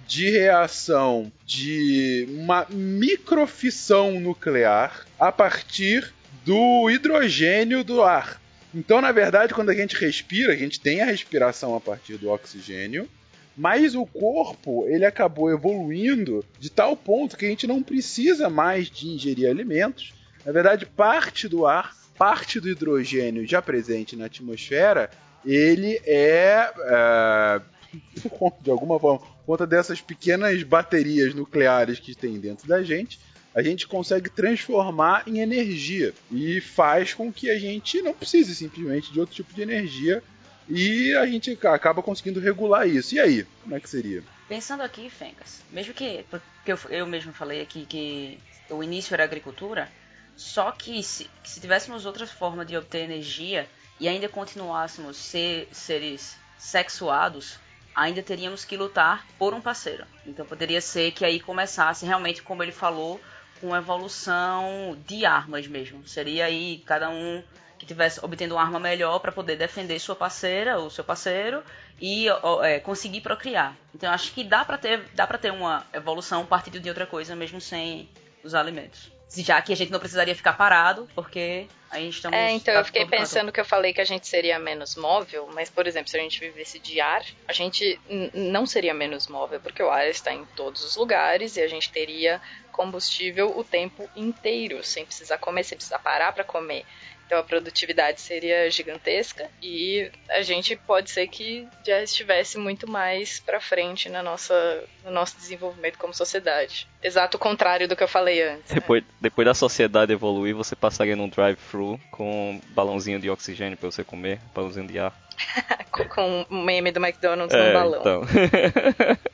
de 0.05 0.29
reação 0.29 1.31
de 1.45 2.27
uma 2.29 2.67
microfissão 2.69 4.19
nuclear 4.19 5.07
a 5.17 5.31
partir 5.31 6.13
do 6.43 6.89
hidrogênio 6.89 7.81
do 7.81 8.03
ar. 8.03 8.41
Então, 8.75 8.99
na 8.99 9.13
verdade, 9.13 9.53
quando 9.53 9.69
a 9.69 9.73
gente 9.73 9.95
respira, 9.95 10.51
a 10.51 10.57
gente 10.57 10.81
tem 10.81 10.99
a 10.99 11.05
respiração 11.05 11.73
a 11.73 11.79
partir 11.79 12.17
do 12.17 12.29
oxigênio, 12.29 13.07
mas 13.55 13.95
o 13.95 14.05
corpo 14.05 14.85
ele 14.89 15.05
acabou 15.05 15.49
evoluindo 15.49 16.43
de 16.59 16.69
tal 16.69 16.93
ponto 16.97 17.37
que 17.37 17.45
a 17.45 17.49
gente 17.49 17.65
não 17.65 17.81
precisa 17.81 18.49
mais 18.49 18.89
de 18.89 19.07
ingerir 19.07 19.49
alimentos. 19.49 20.13
Na 20.45 20.51
verdade, 20.51 20.85
parte 20.85 21.47
do 21.47 21.65
ar, 21.65 21.95
parte 22.17 22.59
do 22.59 22.67
hidrogênio 22.67 23.47
já 23.47 23.61
presente 23.61 24.17
na 24.17 24.25
atmosfera, 24.25 25.09
ele 25.45 26.01
é, 26.05 26.71
é, 26.85 27.61
de 28.61 28.71
alguma 28.71 28.99
forma, 28.99 29.19
por 29.19 29.45
conta 29.45 29.67
dessas 29.67 30.01
pequenas 30.01 30.61
baterias 30.63 31.33
nucleares 31.33 31.99
que 31.99 32.15
tem 32.15 32.39
dentro 32.39 32.67
da 32.67 32.81
gente, 32.83 33.19
a 33.55 33.61
gente 33.61 33.87
consegue 33.87 34.29
transformar 34.29 35.23
em 35.27 35.39
energia 35.39 36.13
e 36.31 36.59
faz 36.59 37.13
com 37.13 37.31
que 37.31 37.49
a 37.49 37.59
gente 37.59 38.01
não 38.01 38.13
precise 38.13 38.55
simplesmente 38.55 39.11
de 39.13 39.19
outro 39.19 39.35
tipo 39.35 39.53
de 39.53 39.61
energia 39.61 40.23
e 40.67 41.13
a 41.15 41.25
gente 41.25 41.57
acaba 41.67 42.01
conseguindo 42.01 42.39
regular 42.39 42.87
isso. 42.87 43.13
E 43.13 43.19
aí, 43.19 43.45
como 43.61 43.75
é 43.75 43.79
que 43.79 43.89
seria? 43.89 44.23
Pensando 44.47 44.81
aqui, 44.81 45.09
Fencas, 45.09 45.61
mesmo 45.71 45.93
que 45.93 46.25
porque 46.29 46.71
eu, 46.71 46.79
eu 46.89 47.05
mesmo 47.05 47.31
falei 47.31 47.61
aqui 47.61 47.85
que 47.85 48.39
o 48.69 48.83
início 48.83 49.13
era 49.13 49.23
agricultura, 49.23 49.89
só 50.35 50.71
que 50.71 51.03
se, 51.03 51.29
que 51.43 51.49
se 51.49 51.59
tivéssemos 51.59 52.05
outra 52.05 52.25
forma 52.25 52.65
de 52.65 52.75
obter 52.75 53.03
energia 53.03 53.67
e 54.03 54.07
ainda 54.09 54.27
continuássemos 54.27 55.15
ser 55.15 55.69
seres 55.71 56.37
sexuados, 56.57 57.57
ainda 57.95 58.21
teríamos 58.21 58.65
que 58.65 58.75
lutar 58.75 59.25
por 59.39 59.53
um 59.53 59.61
parceiro. 59.61 60.05
Então 60.27 60.45
poderia 60.45 60.81
ser 60.81 61.13
que 61.13 61.23
aí 61.23 61.39
começasse 61.39 62.05
realmente, 62.05 62.43
como 62.43 62.61
ele 62.61 62.73
falou, 62.73 63.21
com 63.61 63.73
evolução 63.73 65.01
de 65.07 65.25
armas 65.25 65.67
mesmo. 65.67 66.05
Seria 66.05 66.43
aí 66.43 66.83
cada 66.85 67.09
um 67.09 67.41
que 67.79 67.85
tivesse 67.85 68.19
obtendo 68.21 68.55
uma 68.55 68.61
arma 68.61 68.77
melhor 68.77 69.19
para 69.19 69.31
poder 69.31 69.55
defender 69.55 69.97
sua 69.99 70.17
parceira 70.17 70.77
ou 70.79 70.89
seu 70.89 71.05
parceiro 71.05 71.63
e 72.01 72.27
é, 72.61 72.81
conseguir 72.81 73.21
procriar. 73.21 73.73
Então 73.95 74.11
acho 74.11 74.33
que 74.33 74.43
dá 74.43 74.65
para 74.65 74.77
ter 74.77 75.05
dá 75.13 75.25
para 75.25 75.37
ter 75.37 75.53
uma 75.53 75.87
evolução 75.93 76.45
partindo 76.45 76.77
de 76.77 76.89
outra 76.89 77.07
coisa 77.07 77.37
mesmo 77.37 77.61
sem 77.61 78.09
os 78.43 78.53
alimentos. 78.53 79.12
Já 79.35 79.61
que 79.61 79.73
a 79.73 79.75
gente 79.75 79.91
não 79.91 79.99
precisaria 79.99 80.35
ficar 80.35 80.53
parado, 80.53 81.09
porque 81.15 81.67
aí 81.89 82.09
estamos 82.09 82.37
É, 82.37 82.51
então 82.51 82.73
eu 82.73 82.85
fiquei 82.85 83.05
pensando 83.05 83.51
que 83.51 83.59
eu 83.59 83.65
falei 83.65 83.93
que 83.93 84.01
a 84.01 84.05
gente 84.05 84.27
seria 84.27 84.59
menos 84.59 84.95
móvel, 84.95 85.49
mas, 85.53 85.69
por 85.69 85.87
exemplo, 85.87 86.09
se 86.09 86.17
a 86.17 86.19
gente 86.19 86.39
vivesse 86.39 86.79
de 86.79 87.01
ar, 87.01 87.23
a 87.47 87.53
gente 87.53 87.99
não 88.33 88.65
seria 88.65 88.93
menos 88.93 89.27
móvel, 89.27 89.59
porque 89.59 89.81
o 89.81 89.89
ar 89.89 90.07
está 90.07 90.33
em 90.33 90.45
todos 90.55 90.83
os 90.83 90.95
lugares 90.95 91.57
e 91.57 91.61
a 91.61 91.67
gente 91.67 91.91
teria 91.91 92.41
combustível 92.71 93.57
o 93.57 93.63
tempo 93.63 94.09
inteiro, 94.15 94.83
sem 94.83 95.05
precisar 95.05 95.37
comer, 95.37 95.63
sem 95.63 95.77
precisar 95.77 95.99
parar 95.99 96.31
para 96.33 96.43
comer. 96.43 96.85
Então 97.25 97.39
a 97.39 97.43
produtividade 97.43 98.21
seria 98.21 98.69
gigantesca 98.69 99.49
e 99.61 100.09
a 100.29 100.41
gente 100.41 100.75
pode 100.75 101.09
ser 101.09 101.27
que 101.27 101.67
já 101.85 102.01
estivesse 102.03 102.57
muito 102.57 102.89
mais 102.89 103.39
para 103.39 103.59
frente 103.59 104.07
na 104.09 104.21
nossa, 104.21 104.83
no 105.03 105.11
nosso 105.11 105.37
desenvolvimento 105.37 105.97
como 105.97 106.13
sociedade. 106.13 106.87
Exato 107.01 107.37
o 107.37 107.39
contrário 107.39 107.87
do 107.87 107.95
que 107.95 108.03
eu 108.03 108.07
falei 108.07 108.41
antes. 108.43 108.69
né? 108.69 108.75
Depois, 108.75 109.03
depois 109.19 109.45
da 109.45 109.53
sociedade 109.53 110.11
evoluir, 110.13 110.53
você 110.55 110.75
passaria 110.75 111.15
num 111.15 111.27
drive-thru 111.29 111.99
com 112.11 112.51
um 112.51 112.61
balãozinho 112.69 113.19
de 113.19 113.29
oxigênio 113.29 113.77
pra 113.77 113.89
você 113.89 114.03
comer, 114.03 114.39
balãozinho 114.53 114.87
de 114.87 114.99
ar. 114.99 115.13
Com, 116.13 116.45
um 116.49 116.61
meme 116.63 116.91
do 116.91 116.99
McDonald's 117.03 117.55
É, 117.55 117.67
no 117.67 117.73
balão. 117.73 117.99
então. 118.01 118.23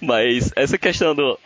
Mas 0.00 0.50
essa 0.56 0.78
questão 0.78 1.14
do 1.14 1.38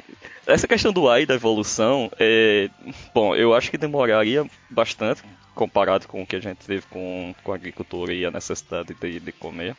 essa 0.47 0.69
questão 0.69 0.93
do 0.93 1.15
e 1.17 1.27
da 1.27 1.35
evolução, 1.35 2.11
é, 2.19 2.71
bom, 3.13 3.35
eu 3.35 3.55
acho 3.55 3.71
que 3.71 3.79
demoraria 3.79 4.45
bastante 4.71 5.23
comparado 5.55 6.07
com 6.07 6.23
o 6.23 6.27
que 6.27 6.37
a 6.37 6.41
gente 6.41 6.59
teve 6.59 6.87
com, 6.87 7.35
com 7.43 7.53
a 7.53 7.55
agricultura 7.55 8.13
e 8.13 8.25
a 8.25 8.31
necessidade 8.31 8.95
de, 8.95 9.21
de 9.21 9.33
comer, 9.33 9.77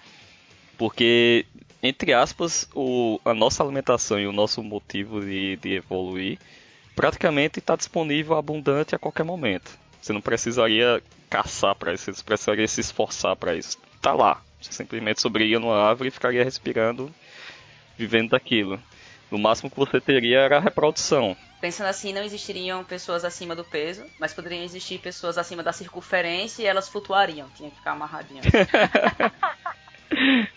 porque 0.77 1.45
entre 1.81 2.13
aspas 2.13 2.67
o, 2.74 3.19
a 3.24 3.33
nossa 3.33 3.63
alimentação 3.63 4.19
e 4.19 4.27
o 4.27 4.31
nosso 4.31 4.63
motivo 4.63 5.21
de, 5.21 5.55
de 5.57 5.75
evoluir 5.75 6.39
praticamente 6.95 7.59
está 7.59 7.75
disponível 7.75 8.36
abundante 8.36 8.95
a 8.95 9.00
qualquer 9.00 9.24
momento. 9.24 9.77
Você 10.01 10.12
não 10.12 10.21
precisaria 10.21 11.01
caçar 11.29 11.75
para 11.75 11.93
isso, 11.93 12.12
você 12.12 12.24
precisaria 12.24 12.67
se 12.67 12.81
esforçar 12.81 13.36
para 13.36 13.55
isso. 13.55 13.77
Tá 14.01 14.13
lá. 14.13 14.41
Você 14.59 14.71
simplesmente 14.71 15.21
subiria 15.21 15.59
numa 15.59 15.77
árvore 15.77 16.09
e 16.09 16.12
ficaria 16.12 16.43
respirando, 16.43 17.13
vivendo 17.95 18.31
daquilo. 18.31 18.81
No 19.31 19.38
máximo 19.38 19.69
que 19.69 19.77
você 19.77 20.00
teria 20.00 20.39
era 20.39 20.57
a 20.57 20.62
reprodução. 20.62 21.36
Pensando 21.60 21.88
assim, 21.88 22.13
não 22.13 22.24
existiriam 22.24 22.84
pessoas 22.84 23.25
acima 23.25 23.55
do 23.55 23.63
peso, 23.63 24.05
mas 24.19 24.34
poderiam 24.34 24.63
existir 24.63 25.00
pessoas 25.00 25.38
acima 25.38 25.63
da 25.63 25.74
circunferência 25.74 26.62
e 26.62 26.65
elas 26.65 26.88
flutuariam. 26.88 27.48
Tinha 27.55 27.69
que 27.69 27.75
ficar 27.77 27.91
amarradinho. 27.93 28.41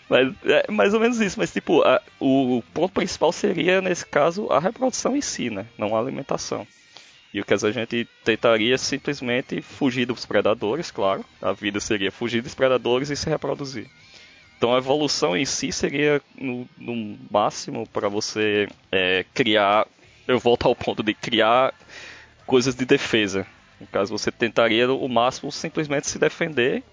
Mas 0.09 0.33
é 0.45 0.71
mais 0.71 0.93
ou 0.93 0.99
menos 0.99 1.19
isso. 1.19 1.37
Mas 1.39 1.51
tipo, 1.51 1.81
a- 1.83 2.01
o 2.19 2.63
ponto 2.73 2.93
principal 2.93 3.31
seria, 3.31 3.81
nesse 3.81 4.05
caso, 4.05 4.47
a 4.51 4.59
reprodução 4.59 5.15
em 5.15 5.21
si, 5.21 5.49
né? 5.49 5.65
Não 5.77 5.95
a 5.95 5.99
alimentação. 5.99 6.65
E 7.33 7.39
o 7.39 7.45
que 7.45 7.53
a 7.53 7.57
gente 7.57 8.07
tentaria 8.25 8.75
é 8.75 8.77
simplesmente 8.77 9.61
fugir 9.61 10.05
dos 10.05 10.25
predadores, 10.25 10.91
claro. 10.91 11.23
A 11.41 11.53
vida 11.53 11.79
seria 11.79 12.11
fugir 12.11 12.41
dos 12.41 12.53
predadores 12.53 13.09
e 13.09 13.15
se 13.15 13.29
reproduzir. 13.29 13.87
Então 14.61 14.75
a 14.75 14.77
evolução 14.77 15.35
em 15.35 15.43
si 15.43 15.71
seria 15.71 16.21
no, 16.35 16.69
no 16.77 17.17
máximo 17.31 17.87
para 17.87 18.07
você 18.07 18.69
é, 18.91 19.25
criar. 19.33 19.87
Eu 20.27 20.37
volto 20.37 20.67
ao 20.67 20.75
ponto 20.75 21.01
de 21.01 21.15
criar 21.15 21.73
coisas 22.45 22.75
de 22.75 22.85
defesa. 22.85 23.47
No 23.79 23.87
caso, 23.87 24.15
você 24.15 24.31
tentaria 24.31 24.87
o 24.93 25.09
máximo 25.09 25.51
simplesmente 25.51 26.07
se 26.07 26.19
defender 26.19 26.83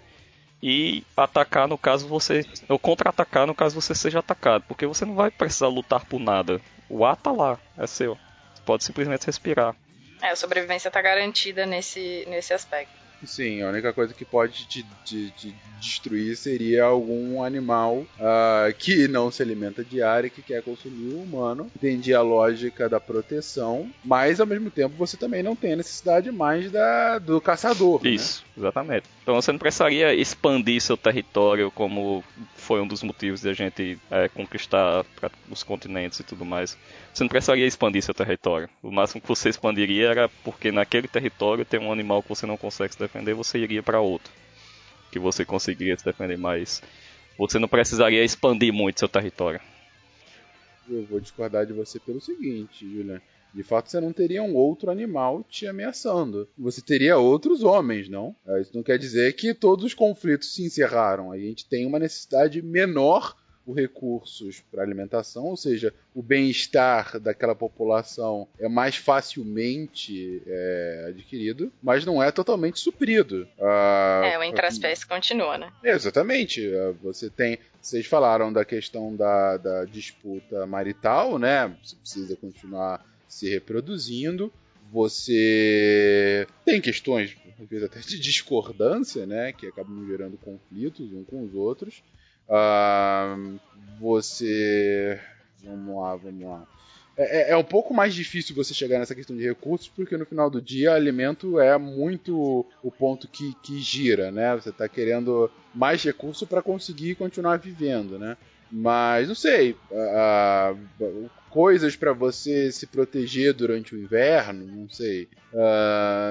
e 0.62 1.04
atacar 1.14 1.68
no 1.68 1.76
caso 1.76 2.08
você. 2.08 2.42
Ou 2.70 2.78
contra-atacar 2.78 3.46
no 3.46 3.54
caso 3.54 3.78
você 3.78 3.94
seja 3.94 4.20
atacado. 4.20 4.64
Porque 4.66 4.87
você 4.87 5.04
não 5.04 5.14
vai 5.14 5.30
precisar 5.30 5.68
lutar 5.68 6.06
por 6.06 6.18
nada. 6.18 6.62
O 6.88 7.04
ar 7.04 7.16
tá 7.16 7.30
lá, 7.30 7.58
é 7.76 7.87
seu. 7.87 8.16
Você 8.54 8.62
pode 8.64 8.82
simplesmente 8.82 9.26
respirar. 9.26 9.76
É, 10.22 10.30
a 10.30 10.37
sobrevivência 10.37 10.90
tá 10.90 11.02
garantida 11.02 11.66
nesse, 11.66 12.25
nesse 12.30 12.54
aspecto. 12.54 12.98
Sim, 13.25 13.62
a 13.62 13.68
única 13.68 13.92
coisa 13.92 14.14
que 14.14 14.25
pode 14.25 14.66
te, 14.66 14.84
te- 15.04 15.30
te 15.32 15.52
destruir 15.80 16.37
seria 16.37 16.84
algum 16.84 17.42
animal 17.42 18.06
ah, 18.18 18.68
que 18.78 19.08
não 19.08 19.30
se 19.30 19.42
alimenta 19.42 19.84
de 19.84 20.00
ar 20.02 20.25
e 20.25 20.30
que 20.30 20.42
quer 20.42 20.62
consumir 20.62 21.08
o 21.08 21.22
humano. 21.25 21.70
Entendi 21.76 22.14
a 22.14 22.22
lógica 22.22 22.88
da 22.88 23.00
proteção, 23.00 23.90
mas 24.04 24.40
ao 24.40 24.46
mesmo 24.46 24.70
tempo 24.70 24.96
você 24.96 25.16
também 25.16 25.42
não 25.42 25.56
tem 25.56 25.72
a 25.72 25.76
necessidade 25.76 26.30
mais 26.30 26.70
da, 26.70 27.18
do 27.18 27.40
caçador. 27.40 28.02
né? 28.04 28.10
Isso, 28.10 28.44
exatamente. 28.56 29.06
Então 29.28 29.42
você 29.42 29.52
não 29.52 29.58
precisaria 29.58 30.14
expandir 30.14 30.80
seu 30.80 30.97
território 30.97 31.70
como 31.70 32.25
foi 32.56 32.80
um 32.80 32.87
dos 32.87 33.02
motivos 33.02 33.42
de 33.42 33.50
a 33.50 33.52
gente 33.52 33.99
é, 34.11 34.26
conquistar 34.26 35.04
os 35.50 35.62
continentes 35.62 36.18
e 36.18 36.25
tudo 36.25 36.47
mais. 36.47 36.78
Você 37.12 37.25
não 37.25 37.28
precisaria 37.28 37.66
expandir 37.66 38.02
seu 38.02 38.14
território. 38.14 38.70
O 38.82 38.90
máximo 38.90 39.20
que 39.20 39.28
você 39.28 39.50
expandiria 39.50 40.08
era 40.08 40.28
porque 40.42 40.73
naquele 40.73 41.06
território 41.06 41.62
tem 41.62 41.78
um 41.78 41.92
animal 41.92 42.23
que 42.23 42.30
você 42.30 42.47
não 42.47 42.56
consegue 42.56 42.94
se 42.94 42.99
defender, 42.99 43.35
você 43.35 43.58
iria 43.58 43.82
para 43.82 44.00
outro. 44.00 44.32
Que 45.12 45.18
você 45.18 45.44
conseguiria 45.44 45.99
se 45.99 46.06
defender 46.06 46.38
mais. 46.38 46.82
Você 47.37 47.58
não 47.58 47.68
precisaria 47.68 48.25
expandir 48.25 48.73
muito 48.73 48.99
seu 48.99 49.11
território. 49.11 49.61
Eu 50.88 51.04
vou 51.04 51.20
discordar 51.20 51.66
de 51.66 51.75
você 51.75 52.00
pelo 52.00 52.18
seguinte, 52.18 52.90
Julian. 52.90 53.20
De 53.55 53.62
fato, 53.62 53.90
você 53.90 54.00
não 54.00 54.12
teria 54.12 54.43
um 54.43 54.55
outro 54.55 54.90
animal 54.90 55.45
te 55.49 55.67
ameaçando. 55.67 56.49
Você 56.59 56.81
teria 56.83 57.19
outros 57.19 57.62
homens, 57.62 58.09
não? 58.09 58.35
É, 58.47 58.61
Isso 58.61 58.71
não 58.75 58.83
quer 58.83 58.99
dizer 58.99 59.33
que 59.35 59.55
todos 59.55 59.85
os 59.85 59.95
conflitos 59.95 60.55
se 60.55 60.62
encerraram. 60.64 61.33
A 61.33 61.38
gente 61.38 61.67
tem 61.67 61.87
uma 61.87 61.99
necessidade 61.99 62.61
menor 62.62 63.37
por 63.64 63.75
recursos 63.75 64.62
para 64.71 64.83
alimentação, 64.83 65.45
ou 65.45 65.57
seja, 65.57 65.93
o 66.14 66.23
bem-estar 66.23 67.21
daquela 67.21 67.55
população 67.55 68.49
é 68.59 68.67
mais 68.67 68.97
facilmente 68.97 70.43
é, 70.47 71.07
adquirido, 71.09 71.71
mas 71.83 72.05
não 72.05 72.23
é 72.23 72.31
totalmente 72.33 72.78
suprido. 72.81 73.47
Ah, 73.61 74.23
É, 74.25 74.38
o 74.38 74.43
intraspécie 74.45 75.07
continua, 75.07 75.59
né? 75.59 75.71
é, 75.85 75.90
exatamente. 75.93 76.67
Ah, 76.75 76.95
Você 77.02 77.28
tem. 77.31 77.59
Vocês 77.81 78.07
falaram 78.07 78.52
da 78.52 78.64
questão 78.64 79.14
da, 79.14 79.57
da 79.57 79.85
disputa 79.85 80.67
marital, 80.67 81.38
né? 81.38 81.75
Você 81.83 81.97
precisa 81.97 82.37
continuar 82.37 83.05
se 83.28 83.49
reproduzindo. 83.49 84.52
Você 84.90 86.47
tem 86.64 86.80
questões, 86.80 87.37
às 87.61 87.68
vezes 87.68 87.85
até 87.85 88.00
de 88.00 88.18
discordância, 88.18 89.26
né? 89.26 89.52
Que 89.52 89.66
acabam 89.66 90.06
gerando 90.06 90.38
conflitos 90.38 91.12
uns 91.12 91.26
com 91.26 91.44
os 91.44 91.54
outros. 91.54 92.02
Ah, 92.49 93.37
você. 94.00 95.20
Vamos 95.62 96.00
lá, 96.00 96.16
vamos 96.16 96.44
lá. 96.44 96.66
É, 97.18 97.48
é- 97.48 97.50
é 97.50 97.56
um 97.56 97.64
pouco 97.64 97.92
mais 97.92 98.14
difícil 98.14 98.54
você 98.54 98.72
chegar 98.72 98.98
nessa 98.98 99.14
questão 99.14 99.37
de 99.37 99.44
recursos, 99.44 99.88
porque 99.88 100.16
no 100.16 100.25
final 100.25 100.48
do 100.48 100.62
dia 100.62 100.92
alimento 100.94 101.58
é 101.58 101.76
muito 101.76 102.64
o 102.82 102.90
ponto 102.92 103.26
que, 103.28 103.54
que 103.62 103.78
gira, 103.80 104.30
né? 104.30 104.54
Você 104.54 104.70
está 104.70 104.88
querendo 104.88 105.50
mais 105.75 106.02
recurso 106.02 106.46
para 106.46 106.62
conseguir 106.62 107.16
continuar 107.16 107.56
vivendo, 107.58 108.18
né? 108.18 108.37
Mas 108.70 109.26
não 109.28 109.34
sei, 109.34 109.75
ah, 109.92 110.75
coisas 111.50 111.96
para 111.96 112.12
você 112.12 112.70
se 112.70 112.87
proteger 112.87 113.52
durante 113.54 113.94
o 113.94 113.98
inverno, 113.98 114.66
não 114.66 114.88
sei, 114.90 115.26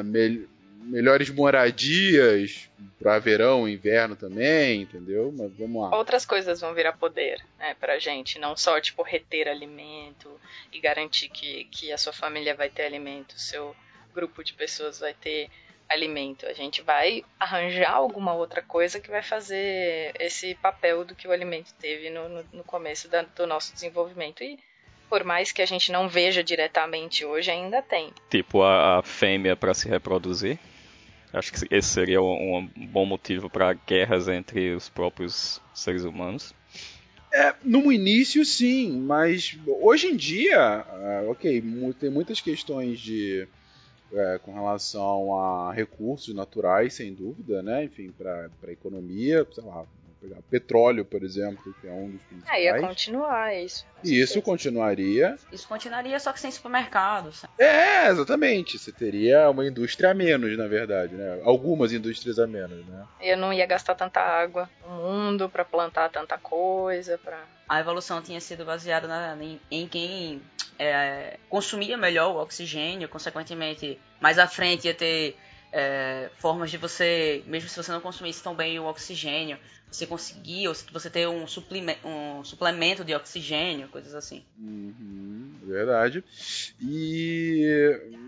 mel- 0.05 0.47
melhores 0.87 1.29
moradias 1.29 2.69
para 2.99 3.19
verão 3.19 3.67
e 3.67 3.73
inverno 3.73 4.15
também, 4.15 4.81
entendeu? 4.81 5.33
Mas 5.37 5.51
vamos 5.57 5.81
lá. 5.81 5.95
Outras 5.95 6.25
coisas 6.25 6.59
vão 6.61 6.73
virar 6.73 6.93
poder, 6.93 7.39
né, 7.59 7.75
pra 7.79 7.99
gente. 7.99 8.39
Não 8.39 8.55
só, 8.57 8.79
tipo, 8.81 9.03
reter 9.03 9.47
alimento 9.47 10.29
e 10.71 10.79
garantir 10.79 11.29
que, 11.29 11.65
que 11.65 11.91
a 11.91 11.97
sua 11.97 12.13
família 12.13 12.55
vai 12.55 12.69
ter 12.69 12.83
alimento, 12.83 13.33
o 13.33 13.39
seu 13.39 13.75
grupo 14.13 14.43
de 14.43 14.53
pessoas 14.53 14.99
vai 14.99 15.13
ter 15.13 15.49
alimento. 15.89 16.45
A 16.45 16.53
gente 16.53 16.81
vai 16.81 17.23
arranjar 17.39 17.91
alguma 17.93 18.33
outra 18.33 18.61
coisa 18.61 18.99
que 18.99 19.09
vai 19.09 19.21
fazer 19.23 20.11
esse 20.19 20.55
papel 20.55 21.05
do 21.05 21.15
que 21.15 21.27
o 21.27 21.31
alimento 21.31 21.73
teve 21.79 22.09
no, 22.09 22.27
no, 22.27 22.45
no 22.53 22.63
começo 22.63 23.07
da- 23.07 23.21
do 23.21 23.45
nosso 23.47 23.73
desenvolvimento. 23.73 24.43
E 24.43 24.59
por 25.09 25.23
mais 25.23 25.53
que 25.53 25.61
a 25.61 25.65
gente 25.65 25.89
não 25.91 26.09
veja 26.09 26.43
diretamente 26.43 27.23
hoje, 27.23 27.49
ainda 27.49 27.81
tem. 27.81 28.11
Tipo, 28.29 28.63
a, 28.63 28.99
a 28.99 29.03
fêmea 29.03 29.55
para 29.55 29.73
se 29.73 29.87
reproduzir. 29.87 30.59
Acho 31.33 31.51
que 31.51 31.75
esse 31.75 31.87
seria 31.89 32.21
um, 32.21 32.69
um 32.75 32.87
bom 32.87 33.05
motivo 33.05 33.49
para 33.49 33.73
guerras 33.73 34.27
entre 34.27 34.73
os 34.73 34.89
próprios 34.89 35.61
seres 35.73 36.03
humanos. 36.03 36.53
É, 37.33 37.53
no 37.63 37.91
início, 37.91 38.45
sim, 38.45 38.99
mas 39.01 39.57
hoje 39.81 40.07
em 40.07 40.15
dia, 40.15 40.59
ah, 40.59 41.25
ok, 41.27 41.61
tem 41.99 42.09
muitas 42.09 42.39
questões 42.39 42.99
de 42.99 43.47
é, 44.13 44.39
com 44.41 44.53
relação 44.53 45.37
a 45.37 45.73
recursos 45.73 46.33
naturais, 46.33 46.93
sem 46.93 47.13
dúvida, 47.13 47.61
né? 47.61 47.83
Enfim, 47.83 48.11
para 48.17 48.49
a 48.65 48.71
economia, 48.71 49.45
sei 49.53 49.63
lá, 49.65 49.85
pegar 50.21 50.41
petróleo, 50.49 51.05
por 51.05 51.23
exemplo, 51.23 51.73
que 51.81 51.87
é 51.87 51.91
um 51.91 52.11
dos 52.11 52.21
Ah, 52.47 52.59
ia 52.59 52.71
principais. 52.73 52.81
continuar 52.97 53.55
isso. 53.55 53.85
E 54.03 54.21
isso 54.21 54.41
continuaria. 54.41 55.35
Isso 55.51 55.67
continuaria 55.67 56.19
só 56.19 56.31
que 56.31 56.39
sem 56.39 56.51
supermercado. 56.51 57.31
sabe? 57.33 57.53
É, 57.57 58.07
exatamente. 58.09 58.77
Você 58.77 58.91
teria 58.91 59.49
uma 59.49 59.65
indústria 59.65 60.11
a 60.11 60.13
menos, 60.13 60.55
na 60.57 60.67
verdade, 60.67 61.13
né? 61.15 61.41
Algumas 61.43 61.91
indústrias 61.91 62.37
a 62.39 62.45
menos, 62.47 62.85
né? 62.85 63.05
Eu 63.19 63.37
não 63.37 63.51
ia 63.51 63.65
gastar 63.65 63.95
tanta 63.95 64.19
água 64.19 64.69
no 64.81 64.95
mundo 64.95 65.49
pra 65.49 65.65
plantar 65.65 66.09
tanta 66.09 66.37
coisa, 66.37 67.17
pra... 67.17 67.43
A 67.67 67.79
evolução 67.79 68.21
tinha 68.21 68.39
sido 68.39 68.63
baseada 68.63 69.07
na- 69.07 69.35
em, 69.43 69.59
em 69.69 69.87
quem 69.87 70.41
é, 70.79 71.37
consumia 71.49 71.97
melhor 71.97 72.35
o 72.35 72.39
oxigênio, 72.41 73.09
consequentemente, 73.09 73.99
mais 74.21 74.37
à 74.37 74.47
frente 74.47 74.85
ia 74.87 74.93
ter 74.93 75.35
é, 75.71 76.29
formas 76.37 76.71
de 76.71 76.77
você, 76.77 77.43
mesmo 77.47 77.69
se 77.69 77.75
você 77.77 77.91
não 77.91 78.01
consumisse 78.01 78.41
tão 78.41 78.55
bem 78.55 78.79
o 78.79 78.85
oxigênio, 78.85 79.57
você 79.91 80.05
conseguir, 80.05 80.67
ou 80.67 80.75
se 80.75 80.85
você 80.91 81.09
ter 81.09 81.27
um, 81.27 81.47
suplime- 81.47 81.97
um 82.03 82.43
suplemento 82.43 83.03
de 83.03 83.13
oxigênio, 83.13 83.87
coisas 83.89 84.13
assim. 84.13 84.43
Uhum, 84.59 85.59
verdade. 85.63 86.23
E 86.81 87.65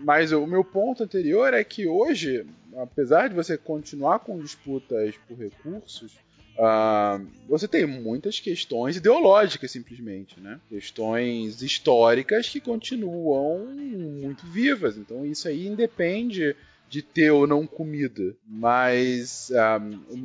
mas 0.04 0.32
o 0.32 0.46
meu 0.46 0.64
ponto 0.64 1.02
anterior 1.02 1.52
é 1.52 1.62
que 1.62 1.86
hoje, 1.86 2.46
apesar 2.76 3.28
de 3.28 3.34
você 3.34 3.56
continuar 3.58 4.20
com 4.20 4.40
disputas 4.40 5.16
por 5.28 5.38
recursos, 5.38 6.18
ah, 6.58 7.20
você 7.48 7.66
tem 7.66 7.86
muitas 7.86 8.38
questões 8.38 8.96
ideológicas 8.96 9.70
simplesmente, 9.70 10.40
né? 10.40 10.60
Questões 10.68 11.62
históricas 11.62 12.48
que 12.48 12.60
continuam 12.60 13.66
muito 13.66 14.46
vivas. 14.46 14.96
Então 14.96 15.24
isso 15.24 15.48
aí 15.48 15.66
independe 15.66 16.54
de 16.90 17.00
ter 17.00 17.30
ou 17.30 17.46
não 17.46 17.66
comida. 17.66 18.34
Mas 18.46 19.50
ah, 19.52 19.80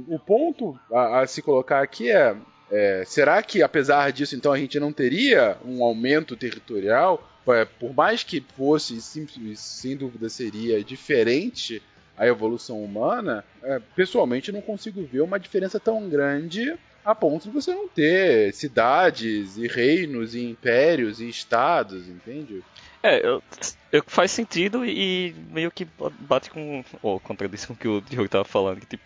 o 0.07 0.19
ponto 0.19 0.77
a, 0.91 1.21
a 1.21 1.27
se 1.27 1.41
colocar 1.41 1.81
aqui 1.81 2.11
é 2.11 2.35
é, 2.71 3.03
será 3.05 3.41
que, 3.43 3.61
apesar 3.61 4.11
disso, 4.11 4.35
então 4.35 4.51
a 4.51 4.57
gente 4.57 4.79
não 4.79 4.91
teria 4.91 5.57
um 5.63 5.83
aumento 5.83 6.35
territorial? 6.35 7.29
É, 7.47 7.63
por 7.63 7.93
mais 7.93 8.23
que 8.23 8.43
fosse, 8.57 8.99
sim, 9.01 9.27
sem 9.55 9.95
dúvida 9.95 10.29
seria 10.29 10.83
diferente 10.83 11.81
a 12.17 12.25
evolução 12.25 12.83
humana, 12.83 13.45
é, 13.61 13.79
pessoalmente 13.95 14.51
não 14.51 14.61
consigo 14.61 15.05
ver 15.05 15.21
uma 15.21 15.39
diferença 15.39 15.79
tão 15.79 16.09
grande 16.09 16.75
a 17.03 17.13
ponto 17.13 17.43
de 17.43 17.53
você 17.53 17.71
não 17.71 17.87
ter 17.87 18.51
cidades 18.51 19.57
e 19.57 19.67
reinos 19.67 20.33
e 20.33 20.43
impérios 20.43 21.21
e 21.21 21.29
estados, 21.29 22.07
entende? 22.07 22.63
É, 23.07 23.25
eu, 23.25 23.43
eu- 23.91 24.03
faz 24.07 24.31
sentido 24.31 24.83
e 24.85 25.33
meio 25.51 25.71
que 25.71 25.85
bate 26.19 26.49
com. 26.49 26.83
Ou 27.01 27.19
contradiz 27.19 27.65
com 27.65 27.73
o 27.73 27.77
que 27.77 27.87
o 27.87 28.01
Diogo 28.01 28.29
tava 28.29 28.45
falando. 28.45 28.79
Que, 28.79 28.87
tipo, 28.87 29.03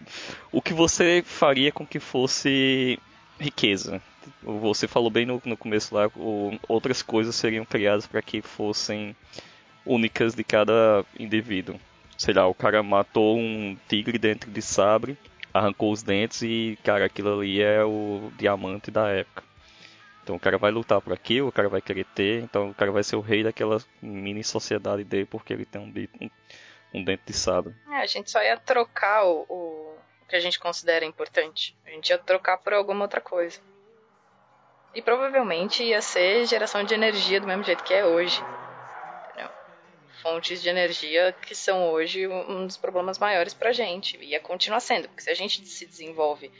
o 0.52 0.62
que 0.62 0.74
você 0.74 1.22
faria 1.26 1.72
com 1.72 1.86
que 1.86 2.00
fosse 2.00 2.98
riqueza? 3.40 4.02
Tipo, 4.24 4.60
Você 4.60 4.88
falou 4.88 5.10
bem 5.10 5.26
no, 5.26 5.42
no 5.46 5.58
começo 5.58 5.94
lá, 5.96 6.08
o- 6.16 6.58
outras 6.68 7.02
coisas 7.02 7.36
seriam 7.36 7.66
criadas 7.66 8.08
para 8.08 8.22
que 8.22 8.42
fossem 8.42 9.16
únicas 9.86 10.36
de 10.36 10.44
cada 10.44 11.06
indivíduo. 11.20 11.80
Sei 12.18 12.34
lá, 12.34 12.48
o 12.48 12.56
cara 12.56 12.84
matou 12.84 13.38
um 13.38 13.78
tigre 13.88 14.18
dentro 14.18 14.52
de 14.52 14.62
sabre, 14.62 15.18
arrancou 15.54 15.92
os 15.92 16.04
dentes 16.04 16.42
e, 16.44 16.78
cara, 16.84 17.06
aquilo 17.06 17.40
ali 17.40 17.62
é 17.62 17.84
o 17.84 18.32
diamante 18.38 18.92
da 18.92 19.10
época. 19.10 19.44
Então 20.30 20.38
o 20.38 20.40
cara 20.40 20.60
vai 20.60 20.70
lutar 20.70 21.02
por 21.02 21.12
aquilo, 21.12 21.48
o 21.48 21.52
cara 21.52 21.68
vai 21.68 21.82
querer 21.82 22.06
ter, 22.06 22.44
então 22.44 22.70
o 22.70 22.74
cara 22.76 22.92
vai 22.92 23.04
ser 23.04 23.16
o 23.16 23.20
rei 23.20 23.44
daquela 23.44 23.80
mini 24.00 24.44
sociedade 24.44 25.04
dele 25.04 25.26
porque 25.26 25.52
ele 25.52 25.66
tem 25.66 25.82
um, 25.82 26.30
um, 26.94 27.04
dente 27.04 27.24
de 27.26 27.34
sabre. 27.34 27.74
É, 27.90 27.96
a 27.96 28.06
gente 28.06 28.30
só 28.30 28.40
ia 28.40 28.56
trocar 28.56 29.26
o, 29.26 29.48
o, 29.50 29.98
o 30.22 30.26
que 30.28 30.36
a 30.36 30.40
gente 30.40 30.60
considera 30.60 31.04
importante. 31.04 31.76
A 31.84 31.90
gente 31.90 32.12
ia 32.12 32.18
trocar 32.20 32.60
por 32.60 32.74
alguma 32.74 33.06
outra 33.06 33.20
coisa. 33.20 33.60
E 34.94 35.02
provavelmente 35.02 35.82
ia 35.82 36.00
ser 36.00 36.46
geração 36.46 36.84
de 36.84 36.94
energia 36.94 37.42
do 37.42 37.48
mesmo 37.48 37.64
jeito 37.64 37.84
que 37.84 37.96
é 37.96 38.06
hoje. 38.06 38.40
Entendeu? 39.30 39.50
Fontes 40.22 40.62
de 40.62 40.70
energia 40.70 41.36
que 41.42 41.56
são 41.56 41.90
hoje 41.90 42.28
um 42.28 42.68
dos 42.68 42.78
problemas 42.78 43.18
maiores 43.18 43.56
pra 43.56 43.72
gente. 43.72 44.16
E 44.18 44.26
ia 44.26 44.40
continuar 44.40 44.80
sendo, 44.80 45.08
porque 45.08 45.24
se 45.24 45.32
a 45.32 45.36
gente 45.36 45.66
se 45.68 45.88
desenvolve, 45.88 46.52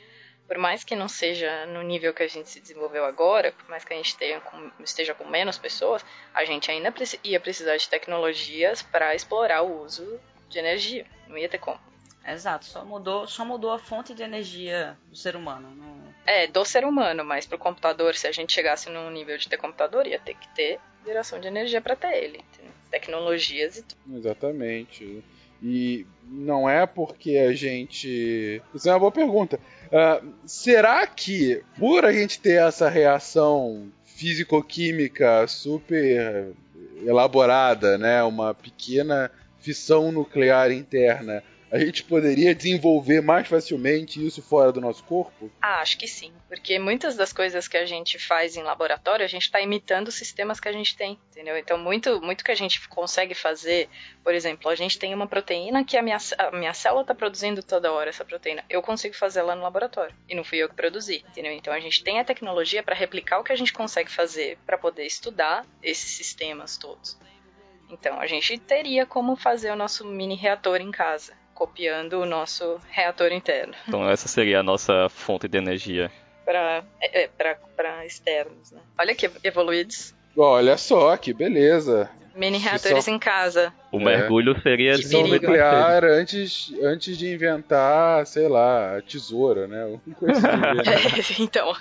por 0.50 0.58
mais 0.58 0.82
que 0.82 0.96
não 0.96 1.08
seja 1.08 1.64
no 1.66 1.80
nível 1.80 2.12
que 2.12 2.24
a 2.24 2.26
gente 2.28 2.50
se 2.50 2.58
desenvolveu 2.60 3.04
agora, 3.04 3.52
por 3.52 3.68
mais 3.70 3.84
que 3.84 3.92
a 3.94 3.96
gente 3.96 4.16
tenha 4.16 4.40
com- 4.40 4.68
esteja 4.82 5.14
com 5.14 5.24
menos 5.28 5.56
pessoas, 5.56 6.04
a 6.34 6.44
gente 6.44 6.68
ainda 6.72 6.90
preci- 6.90 7.20
ia 7.22 7.38
precisar 7.38 7.76
de 7.76 7.88
tecnologias 7.88 8.82
para 8.82 9.14
explorar 9.14 9.62
o 9.62 9.80
uso 9.84 10.18
de 10.48 10.58
energia. 10.58 11.06
Não 11.28 11.38
ia 11.38 11.48
ter 11.48 11.58
como. 11.58 11.78
Exato, 12.26 12.64
só 12.64 12.84
mudou, 12.84 13.28
só 13.28 13.44
mudou 13.44 13.70
a 13.70 13.78
fonte 13.78 14.12
de 14.12 14.24
energia 14.24 14.98
do 15.08 15.16
ser 15.16 15.36
humano. 15.36 15.70
não- 15.76 16.00
É, 16.26 16.48
do 16.48 16.64
ser 16.64 16.84
humano, 16.84 17.24
mas 17.24 17.46
pro 17.46 17.56
computador, 17.56 18.16
se 18.16 18.26
a 18.26 18.32
gente 18.32 18.52
chegasse 18.52 18.90
num 18.90 19.08
nível 19.10 19.38
de 19.38 19.48
ter 19.48 19.56
computador, 19.56 20.04
ia 20.04 20.18
ter 20.18 20.34
que 20.34 20.48
ter 20.48 20.80
geração 21.06 21.38
de 21.38 21.46
energia 21.46 21.80
para 21.80 21.94
ter 21.94 22.12
ele. 22.24 22.38
entendeu? 22.38 22.72
Tecnologias 22.90 23.78
e 23.78 23.82
tudo. 23.84 24.16
Exatamente. 24.18 25.22
E 25.62 26.06
não 26.24 26.68
é 26.68 26.86
porque 26.86 27.36
a 27.36 27.52
gente. 27.52 28.62
Isso 28.74 28.88
é 28.88 28.92
uma 28.92 28.98
boa 28.98 29.12
pergunta. 29.12 29.60
Ah, 29.92 30.20
será 30.46 31.06
que, 31.06 31.62
por 31.78 32.04
a 32.04 32.12
gente 32.12 32.38
ter 32.40 32.60
essa 32.62 32.88
reação 32.88 33.90
físico-química 34.04 35.46
super 35.46 36.52
elaborada, 37.04 37.96
né, 37.98 38.22
uma 38.22 38.54
pequena 38.54 39.30
fissão 39.58 40.12
nuclear 40.12 40.70
interna, 40.70 41.42
a 41.70 41.78
gente 41.78 42.02
poderia 42.02 42.54
desenvolver 42.54 43.20
mais 43.20 43.46
facilmente 43.46 44.24
isso 44.24 44.42
fora 44.42 44.72
do 44.72 44.80
nosso 44.80 45.04
corpo? 45.04 45.50
Ah, 45.62 45.80
acho 45.80 45.96
que 45.96 46.08
sim. 46.08 46.32
Porque 46.48 46.78
muitas 46.78 47.16
das 47.16 47.32
coisas 47.32 47.68
que 47.68 47.76
a 47.76 47.86
gente 47.86 48.18
faz 48.18 48.56
em 48.56 48.62
laboratório, 48.62 49.24
a 49.24 49.28
gente 49.28 49.42
está 49.42 49.60
imitando 49.60 50.10
sistemas 50.10 50.58
que 50.58 50.68
a 50.68 50.72
gente 50.72 50.96
tem, 50.96 51.18
entendeu? 51.30 51.56
Então, 51.56 51.78
muito, 51.78 52.20
muito 52.20 52.44
que 52.44 52.50
a 52.50 52.56
gente 52.56 52.88
consegue 52.88 53.34
fazer, 53.34 53.88
por 54.24 54.34
exemplo, 54.34 54.68
a 54.68 54.74
gente 54.74 54.98
tem 54.98 55.14
uma 55.14 55.28
proteína 55.28 55.84
que 55.84 55.96
a 55.96 56.02
minha, 56.02 56.18
a 56.38 56.50
minha 56.50 56.74
célula 56.74 57.02
está 57.02 57.14
produzindo 57.14 57.62
toda 57.62 57.92
hora 57.92 58.10
essa 58.10 58.24
proteína. 58.24 58.64
Eu 58.68 58.82
consigo 58.82 59.14
fazer 59.14 59.40
ela 59.40 59.54
no 59.54 59.62
laboratório. 59.62 60.14
E 60.28 60.34
não 60.34 60.42
fui 60.42 60.58
eu 60.58 60.68
que 60.68 60.74
produzi, 60.74 61.24
entendeu? 61.28 61.52
Então, 61.52 61.72
a 61.72 61.80
gente 61.80 62.02
tem 62.02 62.18
a 62.18 62.24
tecnologia 62.24 62.82
para 62.82 62.96
replicar 62.96 63.38
o 63.38 63.44
que 63.44 63.52
a 63.52 63.56
gente 63.56 63.72
consegue 63.72 64.10
fazer 64.10 64.58
para 64.66 64.76
poder 64.76 65.06
estudar 65.06 65.64
esses 65.80 66.10
sistemas 66.10 66.76
todos. 66.76 67.16
Então, 67.88 68.20
a 68.20 68.26
gente 68.26 68.58
teria 68.58 69.06
como 69.06 69.36
fazer 69.36 69.70
o 69.70 69.76
nosso 69.76 70.04
mini 70.04 70.34
reator 70.34 70.80
em 70.80 70.90
casa 70.90 71.39
copiando 71.60 72.14
o 72.14 72.24
nosso 72.24 72.80
reator 72.88 73.30
interno. 73.32 73.74
Então 73.86 74.08
essa 74.08 74.26
seria 74.26 74.60
a 74.60 74.62
nossa 74.62 75.10
fonte 75.10 75.46
de 75.46 75.58
energia. 75.58 76.10
Para 76.42 76.82
é, 77.02 77.28
para 77.76 78.06
externos, 78.06 78.72
né? 78.72 78.80
Olha 78.98 79.14
que 79.14 79.30
evoluídos. 79.44 80.14
Olha 80.34 80.78
só, 80.78 81.14
que 81.18 81.34
beleza. 81.34 82.08
Mini 82.34 82.56
reatores 82.56 83.06
em 83.08 83.18
casa. 83.18 83.74
O 83.92 84.00
é. 84.00 84.04
mergulho 84.04 84.58
seria 84.62 84.96
Fissão 84.96 85.26
nuclear 85.26 86.02
antes, 86.02 86.72
antes 86.82 87.18
de 87.18 87.30
inventar, 87.30 88.26
sei 88.26 88.48
lá, 88.48 88.96
a 88.96 89.02
tesoura, 89.02 89.66
né? 89.66 90.00
é, 90.86 91.42
então, 91.42 91.74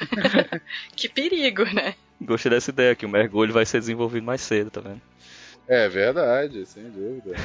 que 0.93 1.07
perigo, 1.07 1.63
né? 1.73 1.95
Gostei 2.19 2.49
dessa 2.49 2.71
ideia 2.71 2.95
que 2.95 3.05
o 3.05 3.09
mergulho 3.09 3.53
vai 3.53 3.65
ser 3.65 3.79
desenvolvido 3.79 4.25
mais 4.25 4.41
cedo, 4.41 4.69
tá 4.69 4.81
vendo? 4.81 5.01
É 5.69 5.87
verdade, 5.87 6.65
sem 6.65 6.89
dúvida. 6.89 7.35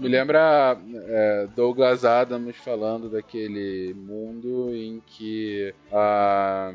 Me 0.00 0.06
lembra 0.06 0.80
é, 1.08 1.48
Douglas 1.56 2.04
Adams 2.04 2.56
falando 2.58 3.10
daquele 3.10 3.92
mundo 3.92 4.72
em 4.72 5.02
que 5.04 5.74
a, 5.92 6.72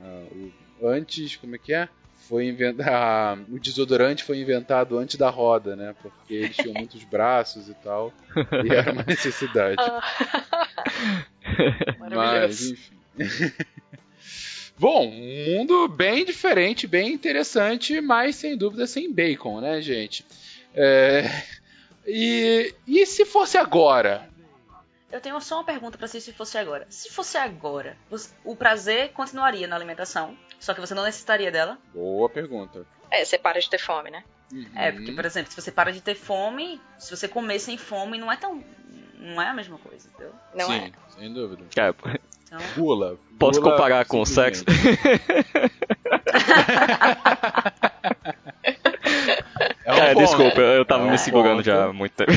a, 0.00 0.86
antes, 0.86 1.34
como 1.34 1.56
é 1.56 1.58
que 1.58 1.74
é? 1.74 1.88
Foi 2.28 2.46
inventado, 2.46 3.46
o 3.52 3.58
desodorante 3.58 4.22
foi 4.22 4.38
inventado 4.38 4.96
antes 4.96 5.16
da 5.16 5.28
roda, 5.28 5.74
né? 5.74 5.92
Porque 6.00 6.34
eles 6.34 6.56
tinham 6.56 6.74
muitos 6.74 7.02
braços 7.02 7.68
e 7.68 7.74
tal, 7.74 8.12
e 8.64 8.72
era 8.72 8.92
uma 8.92 9.02
necessidade. 9.02 9.76
Ah. 9.80 11.26
Mas, 12.14 12.70
enfim. 12.70 12.96
Bom, 14.78 15.06
um 15.06 15.56
mundo 15.56 15.88
bem 15.88 16.24
diferente, 16.24 16.86
bem 16.86 17.12
interessante, 17.12 18.00
mas 18.00 18.36
sem 18.36 18.56
dúvida 18.56 18.86
sem 18.86 19.12
bacon, 19.12 19.60
né, 19.60 19.80
gente? 19.80 20.24
É... 20.74 21.22
E, 22.06 22.74
e 22.86 23.04
se 23.06 23.24
fosse 23.24 23.56
agora? 23.58 24.28
Eu 25.10 25.20
tenho 25.20 25.40
só 25.40 25.56
uma 25.56 25.64
pergunta 25.64 25.96
para 25.96 26.06
si 26.06 26.20
se 26.20 26.32
fosse 26.32 26.58
agora. 26.58 26.86
Se 26.90 27.10
fosse 27.10 27.36
agora, 27.36 27.96
o 28.44 28.54
prazer 28.54 29.12
continuaria 29.12 29.66
na 29.66 29.74
alimentação, 29.74 30.36
só 30.60 30.74
que 30.74 30.80
você 30.80 30.94
não 30.94 31.04
necessitaria 31.04 31.50
dela? 31.50 31.78
Boa 31.94 32.28
pergunta. 32.28 32.86
É, 33.10 33.24
você 33.24 33.38
para 33.38 33.60
de 33.60 33.70
ter 33.70 33.78
fome, 33.78 34.10
né? 34.10 34.22
Uhum. 34.52 34.66
É, 34.74 34.92
porque, 34.92 35.12
por 35.12 35.24
exemplo, 35.24 35.50
se 35.50 35.60
você 35.60 35.72
para 35.72 35.92
de 35.92 36.00
ter 36.00 36.14
fome, 36.14 36.80
se 36.98 37.14
você 37.14 37.26
comer 37.26 37.58
sem 37.58 37.76
fome, 37.76 38.18
não 38.18 38.30
é 38.30 38.36
tão. 38.36 38.62
Não 39.14 39.40
é 39.40 39.48
a 39.48 39.54
mesma 39.54 39.78
coisa, 39.78 40.08
entendeu? 40.08 40.34
Não 40.54 40.66
Sim, 40.66 40.78
é. 40.78 40.92
sem 41.18 41.32
dúvida. 41.32 41.64
É, 41.76 41.92
então... 42.46 42.58
Pula. 42.74 43.16
Posso 43.38 43.60
pula 43.60 43.72
comparar 43.72 44.04
com 44.06 44.20
o 44.20 44.26
sexo? 44.26 44.64
É, 49.84 49.92
um 49.92 49.98
é 49.98 50.14
desculpa, 50.16 50.60
eu 50.60 50.84
tava 50.84 51.04
é 51.04 51.06
um 51.06 51.10
me 51.10 51.18
segurando 51.18 51.58
ponto. 51.58 51.64
já 51.64 51.84
há 51.84 51.92
muito 51.92 52.12
tempo. 52.12 52.32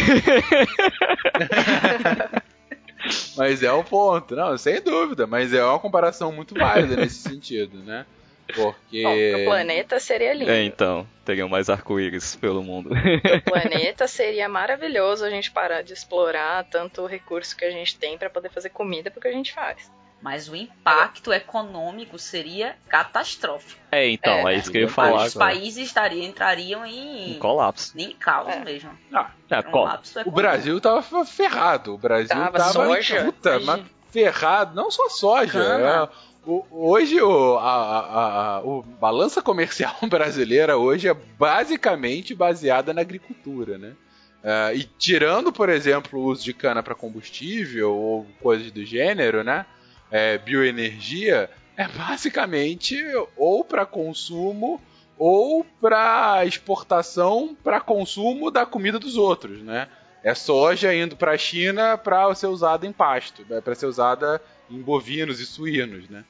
mas 3.36 3.64
é 3.64 3.74
um 3.74 3.84
ponto, 3.84 4.36
não, 4.36 4.56
sem 4.58 4.80
dúvida, 4.82 5.26
mas 5.26 5.52
é 5.52 5.64
uma 5.64 5.80
comparação 5.80 6.32
muito 6.32 6.54
válida 6.54 6.96
nesse 6.96 7.28
sentido, 7.28 7.80
né? 7.80 8.06
Porque. 8.54 9.04
Bom, 9.04 9.42
o 9.42 9.46
planeta 9.46 10.00
seria 10.00 10.34
lindo. 10.34 10.50
É, 10.50 10.64
então, 10.64 11.08
teriam 11.24 11.48
mais 11.48 11.70
arco-íris 11.70 12.36
pelo 12.36 12.64
mundo. 12.64 12.90
O 12.92 13.52
planeta 13.52 14.08
seria 14.08 14.50
maravilhoso 14.50 15.24
a 15.24 15.30
gente 15.30 15.52
parar 15.52 15.82
de 15.82 15.94
explorar 15.94 16.64
tanto 16.66 17.02
o 17.02 17.08
recurso 17.08 17.56
que 17.56 17.66
a 17.66 17.72
gente 17.72 17.98
tem 17.98 18.18
para 18.18 18.30
poder 18.30 18.50
fazer 18.50 18.70
comida 18.70 19.12
porque 19.12 19.28
a 19.28 19.32
gente 19.32 19.54
faz. 19.54 19.92
Mas 20.22 20.50
o 20.50 20.56
impacto 20.56 21.32
econômico 21.32 22.20
seria 22.20 22.76
catastrófico. 22.90 23.80
É, 23.90 24.10
então, 24.10 24.48
é, 24.50 24.56
é 24.56 24.58
isso 24.58 24.70
que 24.70 24.78
eu 24.78 24.82
ia 24.82 24.90
falar. 24.90 25.26
Os 25.26 25.34
países 25.34 25.88
estariam, 25.88 26.26
entrariam 26.26 26.86
em, 26.86 27.32
em 27.32 27.40
colapso. 27.40 27.98
Em 27.98 28.12
caos 28.12 28.54
é. 28.54 28.60
mesmo. 28.60 28.92
Ah, 29.14 29.32
é, 29.50 29.60
um 29.60 29.64
colapso 29.64 30.20
o 30.26 30.32
Brasil 30.32 30.82
tava 30.82 31.26
ferrado. 31.26 31.96
O 31.96 31.98
Brasil 31.98 32.28
tava, 32.28 32.58
tava 32.58 32.74
soja, 32.74 33.24
puta, 33.24 33.60
mas 33.62 33.82
ferrado. 34.12 34.76
Não 34.76 34.92
só 34.92 35.08
soja. 35.08 35.64
É, 35.64 36.10
o, 36.46 36.66
hoje 36.70 37.22
o, 37.22 37.58
a, 37.58 37.74
a, 37.74 38.56
a, 38.58 38.62
o 38.62 38.82
balança 38.82 39.42
comercial 39.42 39.96
brasileira 40.10 40.78
hoje 40.78 41.08
é 41.08 41.14
basicamente 41.14 42.36
baseada 42.36 42.94
na 42.94 43.02
agricultura, 43.02 43.78
né? 43.78 43.96
Uh, 44.42 44.74
e 44.74 44.84
tirando, 44.98 45.52
por 45.52 45.68
exemplo, 45.68 46.18
o 46.18 46.24
uso 46.24 46.44
de 46.44 46.54
cana 46.54 46.82
para 46.82 46.96
combustível 46.96 47.94
ou 47.94 48.26
coisas 48.42 48.72
do 48.72 48.86
gênero, 48.86 49.44
né? 49.44 49.66
É, 50.12 50.38
bioenergia 50.38 51.50
é 51.78 51.88
basicamente 51.88 52.98
ou 53.38 53.64
para 53.64 53.86
consumo 53.86 54.82
ou 55.18 55.66
para 55.82 56.46
exportação 56.46 57.56
para 57.64 57.80
consumo 57.80 58.50
da 58.50 58.66
comida 58.66 59.00
dos 59.00 59.18
outros, 59.18 59.62
né? 59.62 59.88
É 60.24 60.34
soja 60.34 60.94
indo 60.94 61.16
para 61.16 61.32
a 61.32 61.38
China 61.38 61.98
para 61.98 62.34
ser 62.36 62.48
usada 62.48 62.86
em 62.86 62.92
pasto, 62.92 63.46
né? 63.50 63.62
para 63.62 63.74
ser 63.76 63.86
usada 63.86 64.42
em 64.70 64.82
bovinos 64.82 65.40
e 65.40 65.46
suínos, 65.46 66.10
né? 66.10 66.26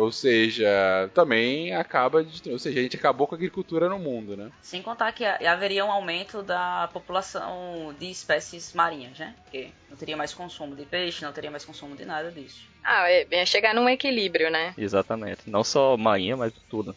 Ou 0.00 0.10
seja, 0.10 0.66
também 1.14 1.74
acaba 1.74 2.24
de. 2.24 2.50
Ou 2.50 2.58
seja, 2.58 2.80
a 2.80 2.82
gente 2.82 2.96
acabou 2.96 3.26
com 3.26 3.34
a 3.34 3.38
agricultura 3.38 3.86
no 3.86 3.98
mundo, 3.98 4.34
né? 4.36 4.50
Sem 4.62 4.80
contar 4.80 5.12
que 5.12 5.24
haveria 5.24 5.84
um 5.84 5.90
aumento 5.90 6.42
da 6.42 6.88
população 6.90 7.94
de 7.98 8.10
espécies 8.10 8.72
marinhas, 8.72 9.18
né? 9.18 9.34
Porque 9.42 9.68
não 9.90 9.96
teria 9.96 10.16
mais 10.16 10.32
consumo 10.32 10.74
de 10.74 10.86
peixe, 10.86 11.22
não 11.22 11.32
teria 11.32 11.50
mais 11.50 11.66
consumo 11.66 11.94
de 11.94 12.06
nada 12.06 12.30
disso. 12.30 12.66
Ah, 12.82 13.10
é, 13.10 13.26
é 13.30 13.44
chegar 13.44 13.74
num 13.74 13.88
equilíbrio, 13.88 14.50
né? 14.50 14.72
Exatamente. 14.78 15.50
Não 15.50 15.62
só 15.62 15.98
marinha, 15.98 16.34
mas 16.34 16.52
tudo. 16.70 16.96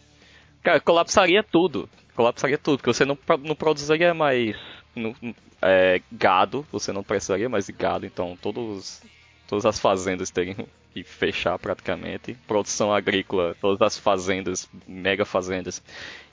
Cara, 0.64 0.80
colapsaria 0.80 1.44
tudo. 1.44 1.90
Colapsaria 2.16 2.58
tudo, 2.58 2.78
porque 2.78 2.94
você 2.94 3.04
não, 3.04 3.18
não 3.42 3.56
produziria 3.56 4.14
mais 4.14 4.56
no, 4.96 5.14
é, 5.62 6.02
gado, 6.10 6.66
você 6.72 6.94
não 6.94 7.04
precisaria 7.04 7.50
mais 7.50 7.66
de 7.66 7.74
gado, 7.74 8.06
então 8.06 8.38
todos, 8.42 9.02
todas 9.48 9.66
as 9.66 9.80
fazendas 9.80 10.30
teriam 10.30 10.68
e 10.96 11.04
fechar 11.04 11.58
praticamente. 11.58 12.36
Produção 12.48 12.94
agrícola, 12.94 13.56
todas 13.60 13.82
as 13.82 13.98
fazendas, 13.98 14.70
mega 14.88 15.26
fazendas, 15.26 15.82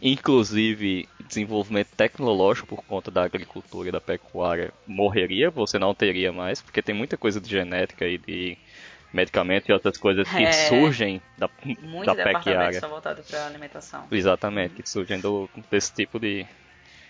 inclusive 0.02 1.08
desenvolvimento 1.26 1.88
tecnológico 1.96 2.76
por 2.76 2.84
conta 2.84 3.10
da 3.10 3.24
agricultura 3.24 3.88
e 3.88 3.92
da 3.92 4.00
pecuária, 4.00 4.72
morreria, 4.86 5.50
você 5.50 5.78
não 5.78 5.94
teria 5.94 6.32
mais, 6.32 6.60
porque 6.60 6.82
tem 6.82 6.94
muita 6.94 7.16
coisa 7.16 7.40
de 7.40 7.48
genética 7.48 8.06
e 8.06 8.18
de 8.18 8.58
medicamento 9.12 9.68
e 9.68 9.72
outras 9.72 9.96
coisas 9.96 10.28
que 10.28 10.42
é, 10.42 10.52
surgem 10.52 11.20
da, 11.36 11.48
da 12.04 12.14
pecuária. 12.14 12.80
São 12.80 12.90
voltados 12.90 13.28
para 13.28 13.46
alimentação. 13.46 14.06
Exatamente, 14.10 14.82
que 14.82 14.88
surgem 14.88 15.20
do, 15.20 15.48
desse 15.70 15.92
tipo 15.92 16.18
de, 16.18 16.46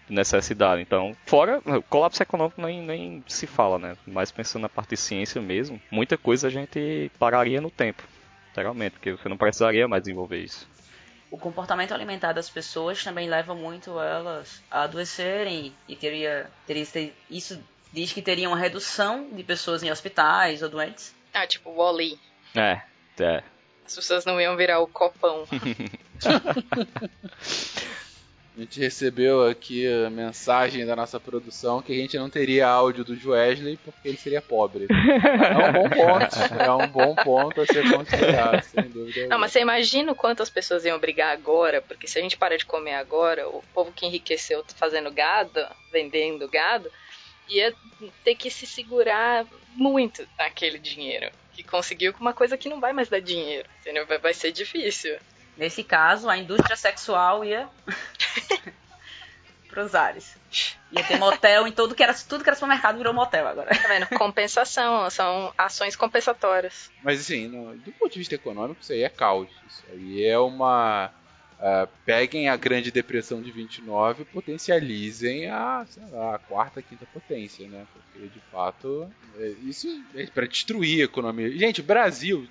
necessidade. 0.09 0.83
Então, 0.83 1.17
fora 1.27 1.63
o 1.65 1.83
colapso 1.83 2.23
econômico 2.23 2.61
nem, 2.61 2.83
nem 2.83 3.25
se 3.27 3.47
fala, 3.47 3.79
né? 3.79 3.97
Mas 4.07 4.31
pensando 4.33 4.63
na 4.63 4.69
parte 4.69 4.91
de 4.91 4.97
ciência 4.97 5.41
mesmo, 5.41 5.81
muita 5.91 6.17
coisa 6.17 6.49
a 6.49 6.51
gente 6.51 7.11
pararia 7.19 7.61
no 7.61 7.71
tempo, 7.71 8.03
literalmente, 8.49 8.93
porque 8.93 9.13
você 9.13 9.29
não 9.29 9.37
precisaria 9.37 9.87
mais 9.87 10.03
desenvolver 10.03 10.39
isso. 10.39 10.69
O 11.31 11.39
comportamento 11.39 11.93
alimentar 11.93 12.33
das 12.33 12.51
pessoas 12.51 13.05
também 13.05 13.29
leva 13.29 13.55
muito 13.55 14.01
elas 14.01 14.63
a 14.69 14.83
adoecerem 14.83 15.73
e 15.89 15.95
teria, 15.95 16.51
teria 16.67 17.13
isso 17.31 17.63
diz 17.93 18.13
que 18.13 18.23
teria 18.23 18.49
uma 18.49 18.57
redução 18.57 19.29
de 19.33 19.43
pessoas 19.43 19.83
em 19.83 19.91
hospitais 19.91 20.63
ou 20.63 20.69
doentes. 20.69 21.15
Ah, 21.33 21.47
tipo 21.47 21.73
Wally. 21.75 22.19
É, 22.55 22.83
é. 23.21 23.43
As 23.87 23.95
pessoas 23.95 24.25
não 24.25 24.41
iam 24.41 24.57
virar 24.57 24.81
o 24.81 24.87
copão. 24.87 25.45
A 28.61 28.63
gente 28.63 28.79
recebeu 28.79 29.49
aqui 29.49 29.87
a 29.87 30.11
mensagem 30.11 30.85
da 30.85 30.95
nossa 30.95 31.19
produção 31.19 31.81
que 31.81 31.93
a 31.93 31.97
gente 31.97 32.19
não 32.19 32.29
teria 32.29 32.69
áudio 32.69 33.03
do 33.03 33.31
Wesley 33.31 33.79
porque 33.83 34.07
ele 34.07 34.19
seria 34.19 34.43
pobre. 34.43 34.87
É 34.91 35.67
um 35.67 35.73
bom 35.73 35.89
ponto. 35.89 36.63
É 36.63 36.71
um 36.71 36.87
bom 36.87 37.15
ponto 37.15 37.63
a 37.63 37.65
ser 37.67 37.91
considerado, 37.91 38.63
sem 38.65 38.85
dúvida. 38.85 39.29
Não, 39.29 39.39
mas 39.39 39.53
você 39.53 39.61
imagina 39.61 40.15
quantas 40.15 40.51
pessoas 40.51 40.85
iam 40.85 40.99
brigar 40.99 41.33
agora, 41.33 41.81
porque 41.81 42.07
se 42.07 42.19
a 42.19 42.23
gente 42.23 42.37
para 42.37 42.59
de 42.59 42.67
comer 42.67 42.97
agora, 42.97 43.49
o 43.49 43.65
povo 43.73 43.93
que 43.93 44.05
enriqueceu 44.05 44.63
fazendo 44.77 45.11
gado, 45.11 45.67
vendendo 45.91 46.47
gado, 46.47 46.93
ia 47.49 47.75
ter 48.23 48.35
que 48.35 48.51
se 48.51 48.67
segurar 48.67 49.47
muito 49.75 50.29
naquele 50.39 50.79
dinheiro. 50.79 51.31
Que 51.55 51.63
conseguiu 51.63 52.13
com 52.13 52.21
uma 52.21 52.35
coisa 52.35 52.59
que 52.59 52.69
não 52.69 52.79
vai 52.79 52.93
mais 52.93 53.09
dar 53.09 53.23
dinheiro. 53.23 53.67
Entendeu? 53.81 54.05
Vai, 54.05 54.19
vai 54.19 54.35
ser 54.35 54.53
difícil. 54.53 55.17
Nesse 55.61 55.85
caso, 55.85 56.31
a 56.31 56.39
indústria 56.39 56.75
sexual 56.75 57.45
ia. 57.45 57.69
pros 59.69 59.95
ares. 59.95 60.35
Ia 60.91 61.05
ter 61.05 61.19
motel 61.21 61.67
em 61.67 61.73
tudo 61.73 61.95
que 61.95 62.03
era, 62.03 62.15
tudo 62.15 62.43
que 62.43 62.49
era 62.51 62.57
supermercado 62.57 62.97
virou 62.97 63.13
motel 63.13 63.47
agora. 63.47 63.69
Tá 63.77 63.87
vendo? 63.89 64.07
Compensação, 64.19 65.09
são 65.11 65.53
ações 65.57 65.95
compensatórias. 65.95 66.91
Mas 67.03 67.21
assim, 67.21 67.47
no- 67.47 67.77
do 67.77 67.93
ponto 67.93 68.13
de 68.13 68.19
vista 68.19 68.35
econômico, 68.35 68.81
isso 68.81 68.93
aí 68.93 69.03
é 69.03 69.09
caos. 69.09 69.49
Isso 69.69 69.85
aí 69.93 70.25
é 70.25 70.39
uma. 70.39 71.13
Ah, 71.61 71.87
peguem 72.05 72.49
a 72.49 72.57
Grande 72.57 72.91
Depressão 72.91 73.41
de 73.43 73.53
29 73.53 74.23
e 74.23 74.27
potencializem 74.27 75.47
a, 75.49 75.85
lá, 76.11 76.35
a 76.35 76.39
quarta, 76.39 76.83
quinta 76.83 77.07
potência, 77.07 77.69
né? 77.69 77.87
Porque 77.93 78.29
de 78.29 78.41
fato, 78.51 79.13
é, 79.35 79.49
isso 79.51 79.87
é 80.15 80.27
para 80.27 80.47
destruir 80.47 81.03
a 81.03 81.05
economia. 81.05 81.51
Gente, 81.57 81.83
Brasil, 81.83 82.47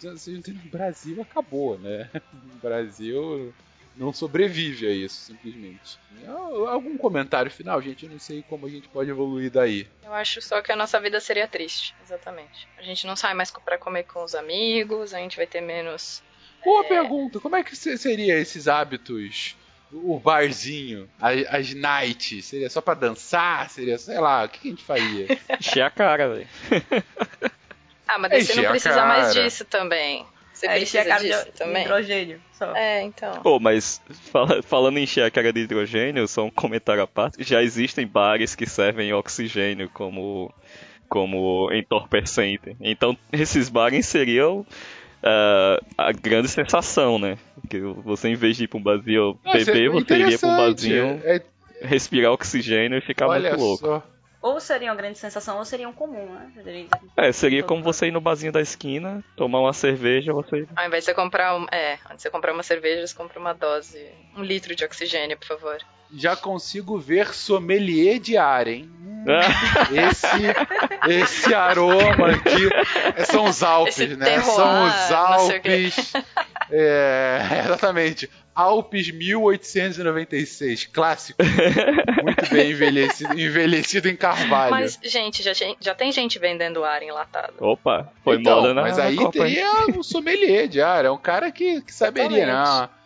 Brasil 0.65 1.22
acabou, 1.22 1.78
né? 1.78 2.10
O 2.34 2.38
Brasil 2.62 3.56
não 3.95 4.13
sobrevive 4.13 4.88
a 4.88 4.91
isso, 4.91 5.24
simplesmente. 5.26 6.00
Al- 6.28 6.67
Algum 6.67 6.95
comentário 6.98 7.52
final, 7.52 7.82
gente? 7.82 8.04
Eu 8.04 8.12
não 8.12 8.19
sei 8.19 8.43
como 8.43 8.65
a 8.65 8.69
gente 8.69 8.88
pode 8.89 9.10
evoluir 9.10 9.52
daí. 9.52 9.88
Eu 10.02 10.13
acho 10.13 10.41
só 10.41 10.62
que 10.62 10.72
a 10.72 10.76
nossa 10.76 11.00
vida 11.02 11.19
seria 11.19 11.48
triste, 11.48 11.95
exatamente. 12.00 12.69
A 12.78 12.84
gente 12.84 13.06
não 13.06 13.15
sai 13.15 13.34
mais 13.34 13.52
pra 13.52 13.78
comer 13.78 14.04
com 14.04 14.24
os 14.24 14.36
amigos, 14.36 15.13
a 15.13 15.17
gente 15.19 15.36
vai 15.38 15.48
ter 15.48 15.62
menos. 15.62 16.24
Boa 16.63 16.84
pergunta. 16.84 17.39
Como 17.39 17.56
é 17.56 17.63
que 17.63 17.76
se- 17.76 17.98
seria 17.98 18.38
esses 18.39 18.67
hábitos? 18.67 19.56
O 19.91 20.19
barzinho, 20.19 21.10
a- 21.19 21.58
as 21.58 21.74
nights, 21.74 22.45
seria 22.45 22.69
só 22.69 22.80
pra 22.80 22.93
dançar? 22.93 23.69
Seria, 23.72 23.98
sei 23.98 24.19
lá, 24.19 24.43
o 24.45 24.50
que 24.50 24.60
que 24.60 24.67
a 24.67 24.72
gente 24.72 24.84
faria? 24.84 25.26
Encher 25.60 25.82
a 25.82 25.89
cara, 25.89 26.30
velho. 26.30 26.48
Ah, 28.08 28.17
mas 28.19 28.32
daí 28.32 28.41
você 28.43 28.52
Encher 28.54 28.63
não 28.63 28.72
precisa 28.72 29.06
mais 29.06 29.34
disso 29.34 29.65
também. 29.65 30.26
Você 30.54 30.65
encher 30.67 30.78
precisa 30.78 31.02
a 31.02 31.06
cara 31.06 31.24
disso 31.24 31.45
de, 31.45 31.52
de 31.52 31.58
também. 31.58 31.84
hidrogênio. 31.84 32.41
Só. 32.54 32.76
É, 32.76 33.02
então. 33.04 33.41
Pô, 33.41 33.60
mas 33.60 34.02
fala- 34.32 34.62
falando 34.62 34.98
em 35.00 35.04
encher 35.04 35.24
a 35.24 35.32
cara 35.32 35.54
de 35.54 35.62
hidrogênio, 35.62 36.28
só 36.28 36.43
um 36.45 36.50
comentário 36.52 37.02
à 37.02 37.08
parte, 37.08 37.43
já 37.43 37.63
existem 37.63 38.06
bares 38.06 38.56
que 38.56 38.65
servem 38.67 39.13
oxigênio 39.13 39.89
como, 39.89 40.54
como 41.08 41.72
entorpecente. 41.74 42.76
Então 42.82 43.17
esses 43.32 43.69
bares 43.69 44.06
seriam 44.06 44.65
ah, 45.24 45.80
a 45.98 46.12
grande 46.12 46.48
sensação, 46.48 47.20
né? 47.20 47.38
Que 47.70 47.80
você 47.80 48.30
em 48.30 48.36
vez 48.36 48.58
de 48.58 48.64
ir 48.64 48.68
pra 48.68 48.80
um 48.80 48.84
barzinho 48.84 49.40
beber, 49.54 49.90
você 49.92 50.16
iria 50.18 50.40
pra 50.40 50.50
um 50.50 50.56
barzinho 50.56 51.22
É, 51.24 51.42
respirar 51.82 52.32
oxigênio 52.32 52.98
e 52.98 53.02
ficar 53.02 53.28
olha 53.28 53.50
muito 53.50 53.62
louco. 53.62 53.86
só. 53.86 54.04
Ou 54.42 54.58
seria 54.62 54.90
uma 54.90 54.96
grande 54.96 55.18
sensação, 55.18 55.58
ou 55.58 55.66
seria 55.66 55.88
um 55.90 55.92
comum, 55.92 56.34
né? 56.34 56.50
Seria- 56.64 56.88
É, 57.18 57.32
seria 57.34 57.62
como 57.62 57.84
você 57.84 58.08
ir 58.08 58.12
no 58.12 58.22
barzinho 58.22 58.54
da 58.54 58.62
esquina, 58.62 59.22
tomar 59.36 59.60
uma 59.60 59.74
cerveja, 59.74 60.32
você. 60.32 60.66
Ao 60.76 60.88
invés 60.88 61.04
de 61.04 61.12
você 61.12 61.14
comprar. 61.14 61.58
Um, 61.58 61.66
é, 61.72 61.96
antes 62.06 62.18
de 62.18 62.22
você 62.22 62.30
comprar 62.30 62.54
uma 62.54 62.64
cerveja, 62.64 63.06
você 63.06 63.14
compra 63.14 63.38
uma 63.38 63.52
dose. 63.54 64.00
Um 64.38 64.42
litro 64.44 64.74
de 64.74 64.86
oxigênio, 64.86 65.38
por 65.38 65.46
favor. 65.48 65.78
Já 66.13 66.36
consigo 66.36 66.98
ver 66.98 67.34
sommelier 67.34 68.19
de 68.19 68.36
ar, 68.38 68.67
hein? 68.67 68.89
Hum, 69.00 69.26
Esse, 70.10 70.28
esse 71.10 71.54
aroma 71.54 72.30
aqui 72.32 72.69
são 73.26 73.45
os 73.45 73.62
Alpes, 73.62 74.00
Esse 74.00 74.15
né? 74.15 74.26
terroir, 74.26 74.45
São 74.56 74.86
os. 74.88 75.12
Alpes. 75.12 76.13
É, 76.72 77.39
exatamente. 77.65 78.30
Alpes 78.56 79.12
1896, 79.12 80.86
clássico. 80.88 81.41
Muito 82.24 82.50
bem 82.52 82.72
envelhecido, 82.72 83.39
envelhecido 83.39 84.10
em 84.10 84.15
carvalho. 84.15 84.72
Mas, 84.72 85.00
gente, 85.04 85.41
já, 85.43 85.54
tem- 85.54 85.78
já 85.80 85.95
tem 85.95 86.12
gente 86.12 86.38
vendendo 86.39 86.84
ar 86.84 87.02
enlatado. 87.04 87.54
Opa, 87.60 88.12
foi 88.24 88.38
Então, 88.38 88.58
moda 88.62 88.74
na 88.74 88.82
Mas 88.82 89.00
aí 89.00 89.15
Copa, 89.15 89.32
teria 89.32 89.86
um 89.98 90.04
sommelier 90.04 90.67
de 90.67 90.82
ar, 90.82 91.06
é 91.06 91.12
um 91.12 91.17
cara 91.17 91.52
que, 91.52 91.82
que 91.82 91.93
saberia, 91.93 92.43
Exatamente. 92.43 92.69
não. 92.93 92.99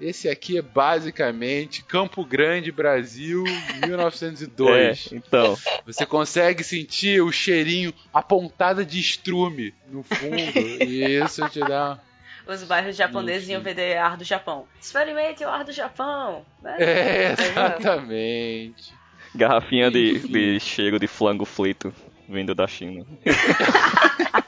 Esse 0.00 0.28
aqui 0.28 0.58
é 0.58 0.62
basicamente 0.62 1.82
Campo 1.82 2.24
Grande, 2.24 2.70
Brasil, 2.70 3.42
1902. 3.84 5.08
É, 5.12 5.16
então. 5.16 5.56
Você 5.84 6.06
consegue 6.06 6.62
sentir 6.62 7.20
o 7.20 7.32
cheirinho, 7.32 7.92
a 8.12 8.22
pontada 8.22 8.84
de 8.84 9.00
estrume 9.00 9.74
no 9.88 10.02
fundo, 10.02 10.58
e 10.86 11.20
isso 11.22 11.48
te 11.48 11.60
dá. 11.60 11.98
Os 12.46 12.64
bairros 12.64 12.96
japoneses 12.96 13.46
iam 13.50 13.60
vender 13.60 13.98
ar 13.98 14.16
do 14.16 14.24
Japão. 14.24 14.66
Experimente 14.80 15.44
o 15.44 15.48
ar 15.50 15.64
do 15.64 15.72
Japão. 15.72 16.46
Né? 16.62 16.76
É, 16.78 17.32
exatamente. 17.32 18.94
Garrafinha 19.34 19.90
de, 19.90 20.18
de 20.20 20.58
cheiro 20.58 20.98
de 20.98 21.06
flango 21.06 21.44
frito 21.44 21.92
vindo 22.26 22.54
da 22.54 22.66
China. 22.66 23.04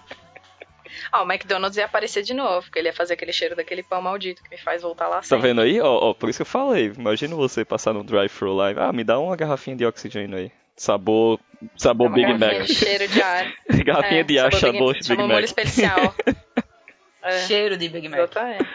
Ah, 1.13 1.23
o 1.23 1.27
McDonald's 1.31 1.77
ia 1.77 1.85
aparecer 1.87 2.23
de 2.23 2.33
novo, 2.35 2.63
porque 2.63 2.79
ele 2.79 2.89
ia 2.89 2.93
fazer 2.95 3.15
aquele 3.15 3.33
cheiro 3.33 3.57
daquele 3.57 3.83
pão 3.83 4.01
maldito 4.01 4.43
que 4.43 4.51
me 4.51 4.57
faz 4.59 4.83
voltar 4.83 5.09
lá 5.09 5.17
Tá 5.17 5.23
sempre. 5.23 5.49
vendo 5.49 5.61
aí? 5.61 5.81
Ó, 5.81 6.11
ó, 6.11 6.15
por 6.15 6.29
isso 6.29 6.39
que 6.39 6.43
eu 6.43 6.47
falei. 6.47 6.93
Imagina 6.97 7.35
você 7.35 7.65
passar 7.65 7.93
no 7.93 8.05
drive-thru 8.05 8.55
lá 8.55 8.71
e, 8.71 8.75
ah, 8.79 8.93
me 8.93 9.03
dá 9.05 9.19
uma 9.19 9.35
garrafinha 9.37 9.77
de 9.77 9.85
oxigênio 9.85 10.37
aí. 10.39 10.53
Sabor, 10.77 11.39
sabor 11.77 12.07
Uma 12.07 12.15
Big 12.17 12.33
Mac. 12.39 12.67
cheiro 12.67 13.07
de 13.09 13.21
ar. 13.21 13.53
garrafinha 13.85 14.21
É, 14.21 14.25
de 14.25 14.39
ar, 14.39 14.53
sabor 14.53 14.61
sabor 14.73 14.93
Big, 14.93 14.99
Big 15.01 15.07
sabor 15.07 15.27
Mac. 15.27 15.35
molho 15.35 15.45
especial. 15.45 16.15
É, 17.23 17.47
Cheiro 17.47 17.77
de 17.77 17.87
Big 17.87 18.09
Mac. 18.09 18.19
exatamente. 18.21 18.67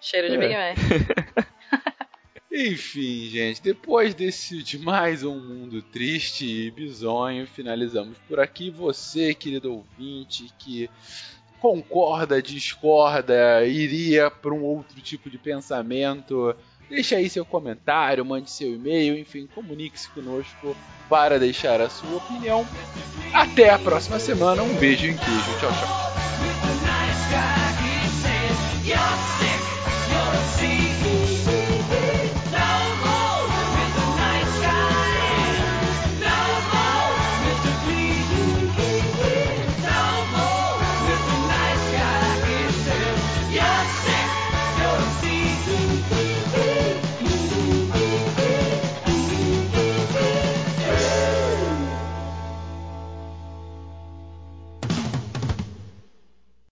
Cheiro 0.00 0.28
de 0.30 0.36
É. 0.36 0.38
Big 0.38 0.54
Mac. 0.54 1.46
Enfim, 2.52 3.28
gente, 3.30 3.62
depois 3.62 4.12
desse 4.14 4.62
de 4.62 4.78
mais 4.78 5.22
um 5.22 5.38
mundo 5.38 5.80
triste 5.82 6.44
e 6.46 6.70
bizonho, 6.70 7.46
finalizamos 7.46 8.16
por 8.26 8.40
aqui. 8.40 8.70
Você, 8.70 9.34
querido 9.34 9.72
ouvinte, 9.72 10.46
que 10.58 10.90
concorda, 11.60 12.42
discorda, 12.42 13.64
iria 13.66 14.30
para 14.30 14.52
um 14.52 14.62
outro 14.62 15.00
tipo 15.00 15.28
de 15.28 15.38
pensamento, 15.38 16.54
deixe 16.88 17.14
aí 17.14 17.28
seu 17.28 17.44
comentário, 17.44 18.24
mande 18.24 18.50
seu 18.50 18.74
e-mail, 18.74 19.18
enfim, 19.18 19.46
comunique-se 19.46 20.08
conosco 20.10 20.74
para 21.08 21.38
deixar 21.38 21.80
a 21.80 21.90
sua 21.90 22.16
opinião. 22.16 22.66
Até 23.32 23.70
a 23.70 23.78
próxima 23.78 24.18
semana, 24.18 24.62
um 24.62 24.74
beijo 24.76 25.06
em 25.06 25.16
queijo. 25.16 25.58
Tchau, 25.60 25.70
tchau. 25.70 26.10